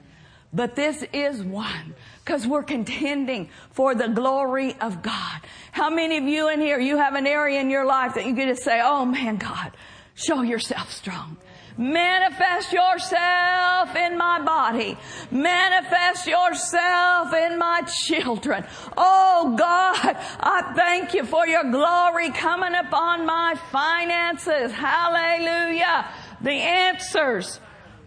But 0.53 0.75
this 0.75 1.03
is 1.13 1.41
one 1.41 1.95
Because 2.23 2.47
we're 2.47 2.63
contending 2.63 3.49
for 3.71 3.95
the 3.95 4.07
glory 4.07 4.75
of 4.79 5.01
God. 5.01 5.41
How 5.71 5.89
many 5.89 6.17
of 6.17 6.23
you 6.23 6.49
in 6.49 6.61
here, 6.61 6.79
you 6.79 6.97
have 6.97 7.15
an 7.15 7.27
area 7.27 7.59
in 7.59 7.69
your 7.69 7.85
life 7.85 8.13
that 8.15 8.25
you 8.25 8.33
get 8.33 8.45
to 8.45 8.55
say, 8.55 8.81
oh 8.83 9.05
man, 9.05 9.37
God, 9.37 9.71
show 10.15 10.41
yourself 10.41 10.91
strong. 10.91 11.37
Manifest 11.77 12.71
yourself 12.71 13.95
in 13.95 14.17
my 14.17 14.41
body. 14.45 14.95
Manifest 15.31 16.27
yourself 16.27 17.33
in 17.33 17.57
my 17.57 17.81
children. 18.05 18.63
Oh 18.95 19.55
God, 19.57 20.15
I 20.39 20.73
thank 20.75 21.15
you 21.15 21.25
for 21.25 21.47
your 21.47 21.71
glory 21.71 22.29
coming 22.29 22.75
upon 22.75 23.25
my 23.25 23.55
finances. 23.71 24.71
Hallelujah. 24.71 26.07
The 26.41 26.51
answers 26.51 27.59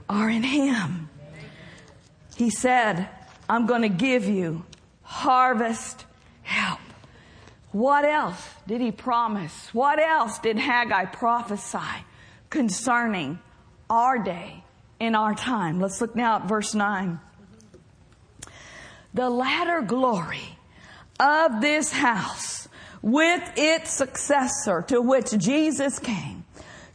are 0.08 0.30
in 0.30 0.44
Him. 0.44 1.10
He 2.36 2.50
said, 2.50 3.08
I'm 3.48 3.66
going 3.66 3.82
to 3.82 3.88
give 3.88 4.26
you 4.26 4.64
harvest 5.02 6.04
help. 6.42 6.80
What 7.72 8.04
else 8.04 8.48
did 8.66 8.80
he 8.80 8.90
promise? 8.90 9.74
What 9.74 9.98
else 9.98 10.38
did 10.38 10.58
Haggai 10.58 11.06
prophesy 11.06 11.78
concerning 12.50 13.38
our 13.90 14.18
day 14.18 14.64
in 14.98 15.14
our 15.14 15.34
time? 15.34 15.80
Let's 15.80 16.00
look 16.00 16.16
now 16.16 16.36
at 16.36 16.48
verse 16.48 16.74
9. 16.74 17.20
The 19.14 19.30
latter 19.30 19.82
glory 19.82 20.58
of 21.20 21.60
this 21.60 21.92
house 21.92 22.68
with 23.02 23.42
its 23.56 23.90
successor 23.90 24.82
to 24.88 25.00
which 25.00 25.30
Jesus 25.38 25.98
came 25.98 26.44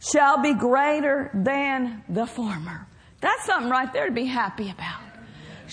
shall 0.00 0.42
be 0.42 0.52
greater 0.52 1.30
than 1.32 2.02
the 2.08 2.26
former. 2.26 2.86
That's 3.20 3.44
something 3.46 3.70
right 3.70 3.92
there 3.92 4.06
to 4.06 4.12
be 4.12 4.26
happy 4.26 4.70
about. 4.70 5.11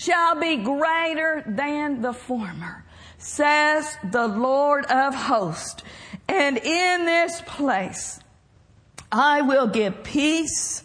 Shall 0.00 0.34
be 0.34 0.56
greater 0.56 1.44
than 1.46 2.00
the 2.00 2.14
former, 2.14 2.86
says 3.18 3.98
the 4.02 4.26
Lord 4.26 4.86
of 4.86 5.14
hosts. 5.14 5.82
And 6.26 6.56
in 6.56 7.04
this 7.04 7.42
place, 7.44 8.18
I 9.12 9.42
will 9.42 9.66
give 9.66 10.02
peace 10.02 10.84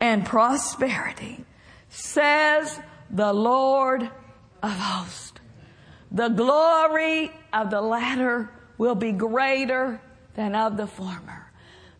and 0.00 0.24
prosperity, 0.24 1.44
says 1.88 2.78
the 3.10 3.32
Lord 3.32 4.08
of 4.62 4.70
hosts. 4.70 5.40
The 6.12 6.28
glory 6.28 7.32
of 7.52 7.68
the 7.68 7.80
latter 7.80 8.48
will 8.78 8.94
be 8.94 9.10
greater 9.10 10.00
than 10.34 10.54
of 10.54 10.76
the 10.76 10.86
former. 10.86 11.50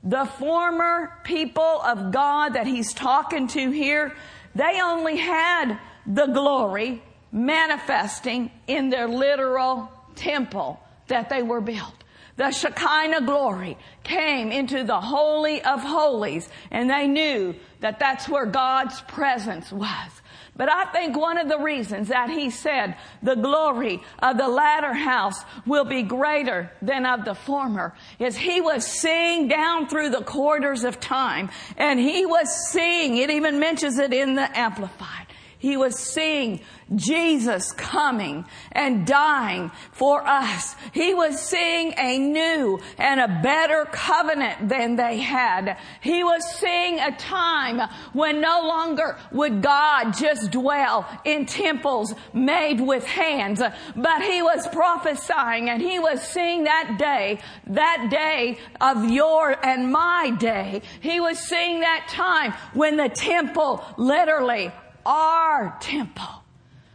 The 0.05 0.27
former 0.27 1.19
people 1.25 1.83
of 1.83 2.13
God 2.13 2.51
that 2.51 2.69
he's 2.69 2.95
talking 2.95 3.49
to 3.49 3.71
here, 3.73 4.15
they 4.55 4.81
only 4.81 5.17
had 5.17 5.81
the 6.07 6.27
glory 6.27 7.03
manifesting 7.31 8.51
in 8.67 8.91
their 8.91 9.09
literal 9.09 9.91
temple 10.15 10.81
that 11.09 11.29
they 11.29 11.43
were 11.43 11.61
built. 11.61 11.95
The 12.37 12.51
Shekinah 12.51 13.23
glory 13.23 13.77
came 14.05 14.51
into 14.53 14.85
the 14.85 15.01
Holy 15.01 15.63
of 15.63 15.83
Holies 15.83 16.49
and 16.71 16.89
they 16.89 17.07
knew 17.07 17.55
that 17.81 17.99
that's 17.99 18.29
where 18.29 18.47
God's 18.47 19.01
presence 19.03 19.71
was. 19.71 20.23
But 20.55 20.71
I 20.71 20.85
think 20.93 21.17
one 21.17 21.39
of 21.39 21.49
the 21.49 21.59
reasons 21.59 22.09
that 22.09 22.29
he 22.29 22.51
said 22.51 22.97
the 23.23 23.37
glory 23.37 24.03
of 24.23 24.37
the 24.37 24.49
latter 24.49 24.93
house 24.93 25.43
will 25.67 25.85
be 25.85 26.03
greater 26.03 26.71
than 26.83 27.07
of 27.07 27.25
the 27.25 27.35
former 27.35 27.95
is 28.19 28.37
he 28.37 28.61
was 28.61 28.87
seeing 28.87 29.49
down 29.49 29.89
through 29.89 30.11
the 30.11 30.23
corridors 30.23 30.85
of 30.85 31.01
time 31.01 31.51
and 31.79 31.99
he 31.99 32.27
was 32.27 32.51
seeing, 32.71 33.17
it 33.17 33.31
even 33.31 33.61
mentions 33.61 33.99
it 33.99 34.13
in 34.13 34.35
the 34.35 34.59
Amplified. 34.59 35.22
He 35.63 35.77
was 35.77 35.97
seeing 35.97 36.59
Jesus 36.93 37.71
coming 37.71 38.45
and 38.73 39.07
dying 39.07 39.71
for 39.93 40.27
us. 40.27 40.75
He 40.91 41.15
was 41.15 41.41
seeing 41.41 41.95
a 41.97 42.19
new 42.19 42.81
and 42.99 43.21
a 43.21 43.41
better 43.45 43.85
covenant 43.93 44.69
than 44.69 44.97
they 44.97 45.19
had. 45.19 45.79
He 46.01 46.25
was 46.25 46.45
seeing 46.59 46.99
a 46.99 47.17
time 47.17 47.89
when 48.13 48.41
no 48.41 48.63
longer 48.67 49.17
would 49.31 49.63
God 49.63 50.15
just 50.15 50.51
dwell 50.51 51.07
in 51.25 51.47
temples 51.47 52.13
made 52.33 52.81
with 52.81 53.05
hands, 53.05 53.63
but 53.95 54.23
he 54.23 54.43
was 54.43 54.67
prophesying 54.67 55.71
and 55.71 55.81
he 55.81 56.01
was 56.01 56.21
seeing 56.21 56.65
that 56.65 56.97
day, 56.99 57.39
that 57.69 58.09
day 58.11 58.59
of 58.81 59.09
your 59.09 59.65
and 59.65 59.93
my 59.93 60.31
day. 60.41 60.83
He 61.01 61.21
was 61.21 61.39
seeing 61.39 61.79
that 61.83 62.09
time 62.09 62.53
when 62.75 62.97
the 62.97 63.09
temple 63.09 63.85
literally 63.97 64.73
our 65.05 65.77
temple 65.81 66.43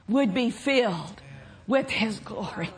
would 0.07 0.33
be 0.33 0.49
filled 0.49 1.21
with 1.67 1.89
his 1.89 2.19
glory. 2.19 2.69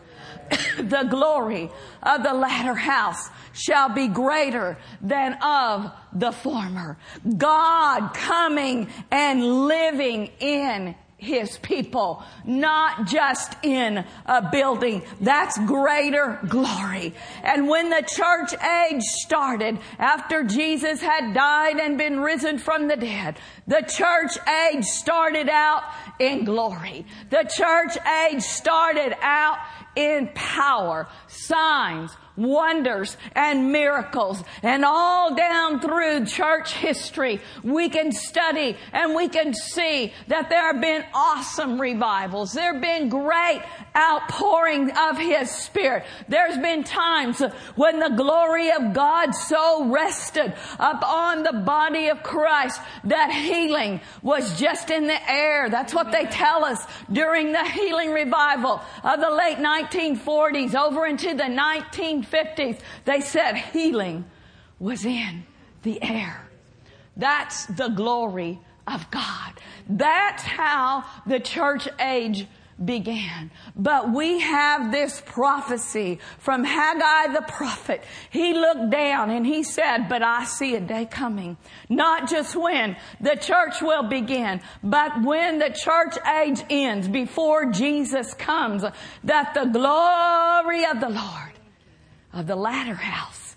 the 0.78 1.04
glory 1.10 1.70
of 2.02 2.24
the 2.24 2.34
latter 2.34 2.74
house 2.74 3.30
shall 3.54 3.90
be 3.90 4.08
greater 4.08 4.78
than 5.02 5.34
of 5.44 5.92
the 6.14 6.32
former. 6.32 6.98
God 7.38 8.14
coming 8.14 8.88
and 9.12 9.68
living 9.68 10.32
in 10.40 10.96
his 11.20 11.58
people, 11.58 12.24
not 12.46 13.08
just 13.08 13.54
in 13.64 14.06
a 14.26 14.50
building. 14.50 15.04
That's 15.20 15.58
greater 15.66 16.40
glory. 16.48 17.14
And 17.44 17.68
when 17.68 17.90
the 17.90 18.02
church 18.08 18.54
age 18.64 19.04
started, 19.04 19.80
after 20.00 20.44
Jesus 20.44 21.02
had 21.02 21.34
died 21.34 21.78
and 21.78 21.98
been 21.98 22.22
risen 22.22 22.58
from 22.58 22.88
the 22.88 22.96
dead, 22.96 23.38
the 23.68 23.82
church 23.82 24.32
age 24.48 24.86
started 24.86 25.50
out 25.50 25.84
in 26.20 26.46
glory. 26.46 27.06
The 27.30 27.50
church 27.54 27.98
age 28.26 28.42
started 28.42 29.16
out 29.22 29.58
in 29.96 30.30
power, 30.34 31.08
signs, 31.28 32.12
wonders 32.40 33.18
and 33.34 33.72
miracles. 33.72 34.44
And 34.64 34.86
all 34.86 35.36
down 35.36 35.80
through 35.80 36.26
church 36.26 36.74
history, 36.74 37.42
we 37.64 37.90
can 37.90 38.12
study 38.12 38.78
and 38.94 39.16
we 39.16 39.28
can 39.28 39.54
see 39.54 40.14
that 40.28 40.50
there 40.50 40.72
have 40.72 40.82
been 40.82 41.04
awesome 41.14 41.80
revivals. 41.80 42.54
There 42.54 42.74
have 42.74 42.82
been 42.82 43.10
great 43.10 43.62
outpouring 44.00 44.92
of 44.98 45.18
His 45.18 45.52
Spirit. 45.52 46.06
There's 46.28 46.58
been 46.58 46.84
times 46.84 47.42
when 47.76 48.00
the 48.00 48.10
glory 48.10 48.72
of 48.72 48.94
God 48.94 49.32
so 49.32 49.86
rested 49.86 50.54
upon 50.80 51.44
the 51.44 51.54
body 51.54 52.08
of 52.08 52.24
Christ 52.24 52.80
that 53.04 53.32
healing 53.32 54.00
was 54.22 54.58
just 54.60 54.90
in 54.90 55.08
the 55.08 55.32
air. 55.32 55.70
That's 55.70 55.94
what 55.94 56.12
they 56.12 56.26
tell 56.26 56.64
us 56.64 56.84
during 57.12 57.52
the 57.52 57.66
healing 57.66 58.12
revival 58.12 58.82
of 59.04 59.20
the 59.20 59.30
late 59.30 59.58
1940s 59.58 60.76
over 60.76 61.06
into 61.06 61.36
the 61.36 61.44
1950s. 61.44 62.80
They 63.06 63.22
said 63.22 63.56
healing 63.56 64.26
was 64.80 65.06
in 65.06 65.44
the 65.84 66.02
air. 66.02 66.48
That's 67.18 67.66
the 67.66 67.90
glory 67.90 68.60
of 68.88 69.12
God. 69.12 69.54
That's 69.88 70.44
how 70.44 71.04
the 71.26 71.40
church 71.40 71.88
age 72.00 72.48
began. 72.84 73.52
But 73.76 74.12
we 74.14 74.40
have 74.40 74.92
this 74.92 75.22
prophecy 75.26 76.20
from 76.38 76.64
Haggai 76.64 77.34
the 77.34 77.42
prophet. 77.42 78.04
He 78.30 78.54
looked 78.54 78.90
down 78.90 79.30
and 79.30 79.46
he 79.46 79.64
said, 79.64 80.08
but 80.08 80.24
I 80.24 80.46
see 80.46 80.76
a 80.76 80.80
day 80.80 81.06
coming. 81.06 81.58
Not 81.90 82.30
just 82.30 82.56
when 82.56 82.96
the 83.20 83.36
church 83.36 83.82
will 83.82 84.04
begin, 84.04 84.62
but 84.84 85.22
when 85.24 85.60
the 85.60 85.70
church 85.70 86.18
age 86.28 86.62
ends 86.70 87.08
before 87.08 87.72
Jesus 87.72 88.34
comes, 88.34 88.84
that 89.24 89.54
the 89.54 89.66
glory 89.66 90.86
of 90.86 91.00
the 91.00 91.10
Lord 91.10 91.54
of 92.34 92.48
the 92.48 92.56
latter 92.56 92.96
house 92.96 93.56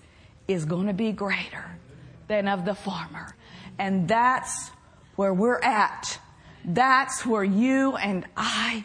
is 0.49 0.65
going 0.65 0.87
to 0.87 0.95
be 0.95 1.13
greater 1.13 1.65
than 2.29 2.49
of 2.49 2.65
the 2.65 2.75
former. 2.75 3.37
And 3.79 4.09
that's 4.09 4.71
where 5.17 5.35
we're 5.35 5.61
at. 5.61 6.19
That's 6.65 7.27
where 7.27 7.45
you 7.45 7.97
and 7.97 8.25
I 8.37 8.85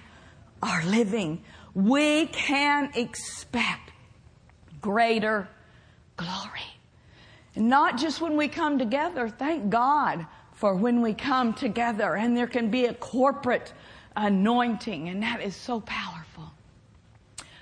are 0.62 0.84
living, 0.86 1.44
we 1.74 2.28
can 2.28 2.92
expect 2.96 3.92
greater 4.82 5.48
glory. 6.16 6.62
Not 7.56 7.98
just 7.98 8.22
when 8.22 8.38
we 8.38 8.48
come 8.48 8.78
together, 8.78 9.30
thank 9.30 9.70
God 9.70 10.26
for 10.54 10.76
when 10.76 11.02
we 11.02 11.14
come 11.14 11.54
together 11.54 12.16
and 12.16 12.36
there 12.36 12.48
can 12.48 12.70
be 12.70 12.86
a 12.86 12.94
corporate 12.94 13.74
anointing 14.16 15.08
and 15.08 15.22
that 15.24 15.42
is 15.42 15.56
so 15.56 15.80
powerful. 15.82 16.52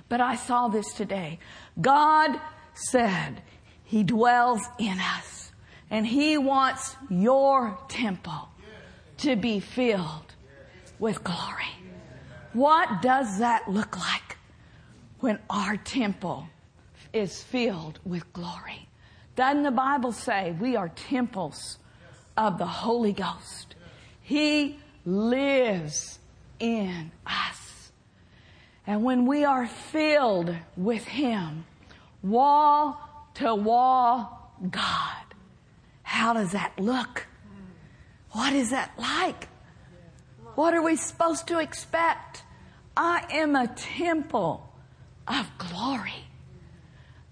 But 0.07 0.21
I 0.21 0.35
saw 0.35 0.67
this 0.67 0.93
today. 0.93 1.39
God 1.79 2.39
said 2.73 3.41
he 3.83 4.03
dwells 4.03 4.61
in 4.79 4.97
us 4.99 5.51
and 5.89 6.05
he 6.07 6.37
wants 6.37 6.95
your 7.09 7.77
temple 7.87 8.49
to 9.17 9.35
be 9.35 9.59
filled 9.59 10.33
with 10.99 11.23
glory. 11.23 11.65
What 12.55 13.01
does 13.01 13.39
that 13.39 13.69
look 13.69 13.97
like 13.97 14.37
when 15.19 15.39
our 15.49 15.75
temple 15.75 16.47
is 17.11 17.43
filled 17.43 17.99
with 18.05 18.31
glory? 18.31 18.87
Doesn't 19.35 19.63
the 19.63 19.71
Bible 19.71 20.13
say 20.13 20.55
we 20.57 20.77
are 20.77 20.87
temples 20.87 21.77
of 22.37 22.57
the 22.57 22.65
Holy 22.65 23.11
Ghost? 23.11 23.75
He 24.21 24.79
lives 25.05 26.17
in 26.57 27.11
us. 27.27 27.91
And 28.87 29.03
when 29.03 29.25
we 29.25 29.43
are 29.43 29.67
filled 29.67 30.55
with 30.77 31.03
Him, 31.03 31.65
wall 32.23 33.01
to 33.33 33.53
wall 33.53 34.53
God, 34.71 35.25
how 36.03 36.31
does 36.31 36.53
that 36.53 36.71
look? 36.79 37.27
What 38.31 38.53
is 38.53 38.69
that 38.69 38.93
like? 38.97 39.49
What 40.55 40.73
are 40.73 40.81
we 40.81 40.95
supposed 40.95 41.47
to 41.49 41.59
expect? 41.59 42.43
I 42.97 43.25
am 43.31 43.55
a 43.55 43.67
temple 43.67 44.69
of 45.27 45.49
glory. 45.57 46.25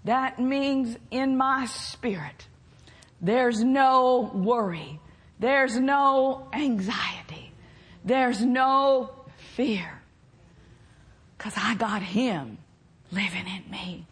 That 0.04 0.38
means 0.38 0.96
in 1.10 1.36
my 1.36 1.66
spirit, 1.66 2.46
there's 3.20 3.62
no 3.62 4.30
worry. 4.34 5.00
There's 5.38 5.78
no 5.78 6.48
anxiety. 6.52 7.52
There's 8.04 8.44
no 8.44 9.10
fear. 9.54 10.02
Cause 11.38 11.54
I 11.56 11.74
got 11.74 12.02
Him 12.02 12.58
living 13.10 13.46
in 13.46 13.70
me. 13.70 14.06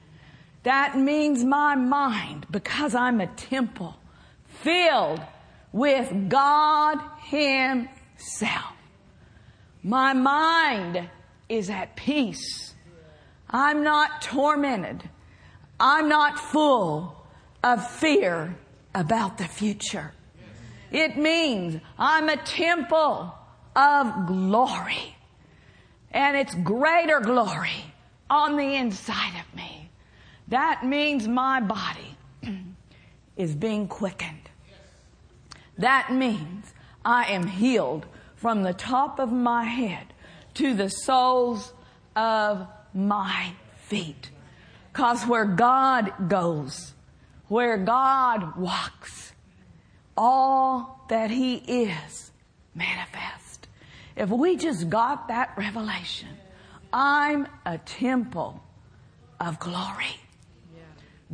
That 0.63 0.97
means 0.97 1.45
my 1.45 1.75
mind, 1.75 2.47
because 2.51 2.95
I'm 2.95 3.21
a 3.21 3.27
temple 3.27 3.97
filled 4.47 5.21
with 5.73 6.29
God 6.29 6.99
Himself. 7.25 8.75
My 9.83 10.13
mind 10.13 11.09
is 11.53 11.69
at 11.69 11.95
peace. 11.97 12.75
I'm 13.51 13.85
not 13.85 14.23
tormented. 14.23 15.09
I'm 15.79 16.09
not 16.09 16.39
full 16.39 17.27
of 17.63 17.89
fear 17.91 18.57
about 18.95 19.37
the 19.37 19.45
future. 19.45 20.13
It 20.91 21.19
means 21.19 21.81
I'm 21.99 22.31
a 22.31 22.39
temple 22.39 23.35
of 23.77 24.27
glory. 24.27 25.17
And 26.11 26.37
it's 26.37 26.55
greater 26.55 27.21
glory 27.21 27.85
on 28.31 28.57
the 28.57 28.75
inside 28.75 29.39
of 29.39 29.55
me. 29.55 29.91
That 30.49 30.85
means 30.87 31.29
my 31.29 31.61
body 31.61 32.17
is 33.37 33.55
being 33.55 33.89
quickened. 33.89 34.49
That 35.77 36.13
means 36.13 36.73
I 37.05 37.25
am 37.25 37.47
healed 37.47 38.07
from 38.37 38.63
the 38.63 38.75
top 38.75 39.19
of 39.19 39.31
my 39.33 39.65
head 39.65 40.12
to 40.55 40.75
the 40.75 40.89
soles 40.89 41.73
of 42.17 42.67
my 42.95 43.53
feet. 43.87 44.31
Cause 44.93 45.25
where 45.27 45.45
God 45.45 46.29
goes, 46.29 46.93
where 47.49 47.79
God 47.79 48.57
walks, 48.57 49.33
all 50.17 51.05
that 51.09 51.31
He 51.31 51.57
is 51.57 52.31
manifest. 52.75 53.69
If 54.17 54.29
we 54.29 54.57
just 54.57 54.91
got 54.91 55.29
that 55.29 55.55
revelation, 55.57 56.29
I'm 56.93 57.47
a 57.65 57.79
temple 57.79 58.63
of 59.41 59.59
glory. 59.59 60.17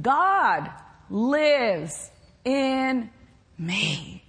God 0.01 0.71
lives 1.11 2.11
in 2.45 3.11
me. 3.59 4.23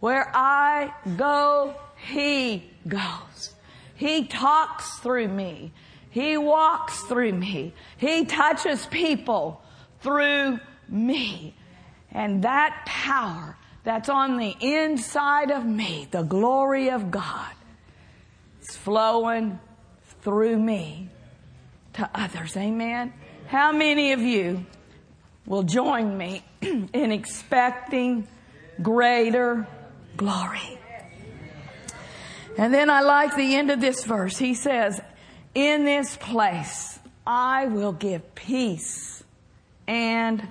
Where 0.00 0.30
I 0.34 0.92
go, 1.16 1.74
He 1.96 2.70
goes. 2.86 3.54
He 3.96 4.26
talks 4.26 4.98
through 4.98 5.28
me. 5.28 5.72
He 6.10 6.36
walks 6.36 7.02
through 7.02 7.32
me. 7.32 7.74
He 7.96 8.24
touches 8.24 8.86
people 8.86 9.60
through 10.00 10.60
me. 10.88 11.54
And 12.10 12.42
that 12.42 12.84
power 12.86 13.56
that's 13.84 14.08
on 14.08 14.36
the 14.38 14.54
inside 14.60 15.50
of 15.50 15.64
me, 15.64 16.08
the 16.10 16.22
glory 16.22 16.90
of 16.90 17.10
God, 17.10 17.52
is 18.62 18.76
flowing 18.76 19.58
through 20.22 20.58
me 20.58 21.08
to 21.94 22.08
others. 22.14 22.56
Amen. 22.56 23.12
How 23.46 23.72
many 23.72 24.12
of 24.12 24.20
you 24.20 24.66
will 25.46 25.62
join 25.62 26.16
me 26.16 26.42
in 26.60 27.12
expecting 27.12 28.26
greater 28.82 29.66
glory? 30.16 30.78
And 32.58 32.72
then 32.72 32.88
I 32.88 33.00
like 33.02 33.36
the 33.36 33.54
end 33.54 33.70
of 33.70 33.80
this 33.80 34.04
verse. 34.04 34.38
He 34.38 34.54
says, 34.54 35.00
in 35.54 35.84
this 35.84 36.16
place, 36.16 36.98
I 37.26 37.66
will 37.66 37.92
give 37.92 38.34
peace 38.34 39.24
and 39.86 40.46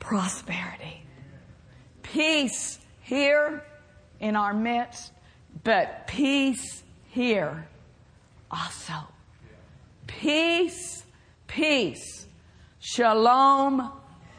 prosperity. 0.00 1.02
Peace 2.02 2.78
here 3.00 3.64
in 4.20 4.36
our 4.36 4.52
midst, 4.52 5.12
but 5.62 6.06
peace 6.06 6.82
here 7.08 7.68
also. 8.50 8.94
Peace, 10.06 11.04
peace. 11.46 12.26
Shalom, 12.80 13.90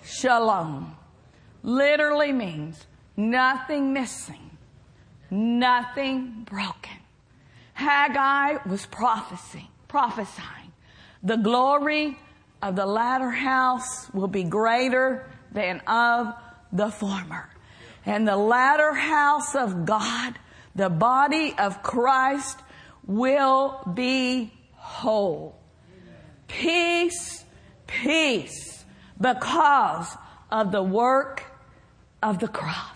shalom. 0.04 0.96
Literally 1.64 2.32
means 2.32 2.86
nothing 3.18 3.92
missing 3.92 4.45
nothing 5.30 6.46
broken. 6.50 6.98
Haggai 7.74 8.58
was 8.68 8.86
prophesying, 8.86 9.68
prophesying. 9.88 10.72
The 11.24 11.36
glory 11.36 12.18
of 12.62 12.76
the 12.76 12.86
latter 12.86 13.32
house 13.32 14.12
will 14.14 14.28
be 14.28 14.44
greater 14.44 15.30
than 15.52 15.82
of 15.82 16.34
the 16.72 16.90
former. 16.90 17.50
And 18.06 18.28
the 18.28 18.38
latter 18.38 18.94
house 18.94 19.56
of 19.56 19.86
God, 19.86 20.36
the 20.76 20.90
body 20.90 21.54
of 21.58 21.82
Christ, 21.82 22.60
will 23.06 23.82
be 23.94 24.54
whole. 24.76 25.58
Peace, 26.48 27.44
peace, 27.88 28.86
because 29.20 30.16
of 30.52 30.72
the 30.72 30.84
work 30.84 31.44
of 32.22 32.40
the 32.40 32.48
cross 32.48 32.95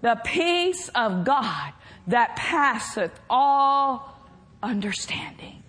the 0.00 0.20
peace 0.24 0.88
of 0.94 1.24
God 1.24 1.72
that 2.06 2.36
passeth 2.36 3.18
all 3.28 4.18
understanding. 4.62 5.62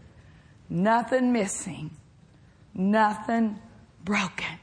Nothing 0.70 1.34
missing, 1.34 1.92
nothing 2.74 3.60
broken. 4.04 4.60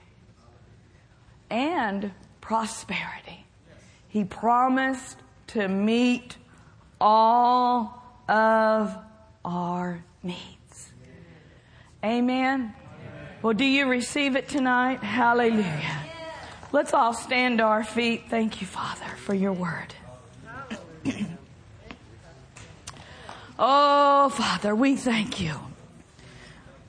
And 1.51 2.13
prosperity. 2.41 3.45
He 4.09 4.25
promised 4.25 5.19
to 5.49 5.69
meet 5.69 6.37
all 7.01 8.03
of 8.29 8.97
our 9.45 10.05
needs. 10.23 10.93
Amen. 12.05 12.75
Well, 13.43 13.53
do 13.53 13.65
you 13.65 13.87
receive 13.87 14.37
it 14.37 14.49
tonight? 14.49 15.03
Hallelujah. 15.03 16.06
Let's 16.73 16.93
all 16.93 17.15
stand 17.15 17.59
to 17.59 17.65
our 17.65 17.85
feet. 17.85 18.25
Thank 18.29 18.61
you, 18.61 18.67
Father, 18.67 19.07
for 19.25 19.35
your 19.35 19.53
word. 19.53 19.95
oh, 23.59 24.29
Father, 24.31 24.75
we 24.75 24.97
thank 24.97 25.41
you. 25.41 25.55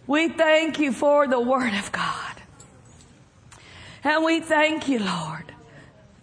We 0.08 0.30
thank 0.30 0.80
you 0.80 0.92
for 0.92 1.28
the 1.28 1.40
word 1.40 1.74
of 1.74 1.92
God. 1.92 2.42
And 4.04 4.24
we 4.24 4.40
thank 4.40 4.88
you, 4.88 5.00
Lord, 5.00 5.52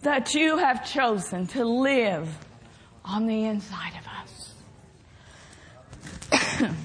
that 0.01 0.33
you 0.33 0.57
have 0.57 0.85
chosen 0.85 1.47
to 1.47 1.63
live 1.63 2.27
on 3.05 3.27
the 3.27 3.45
inside 3.45 3.93
of 3.99 4.07
us. 6.31 6.65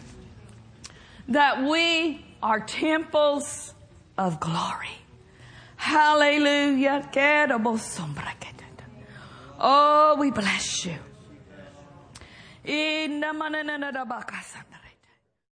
that 1.28 1.64
we 1.64 2.24
are 2.42 2.60
temples 2.60 3.74
of 4.18 4.38
glory. 4.40 4.99
Hallelujah. 5.80 7.08
Oh, 9.58 10.16
we 10.18 10.30
bless 10.30 10.84
you. 10.84 10.98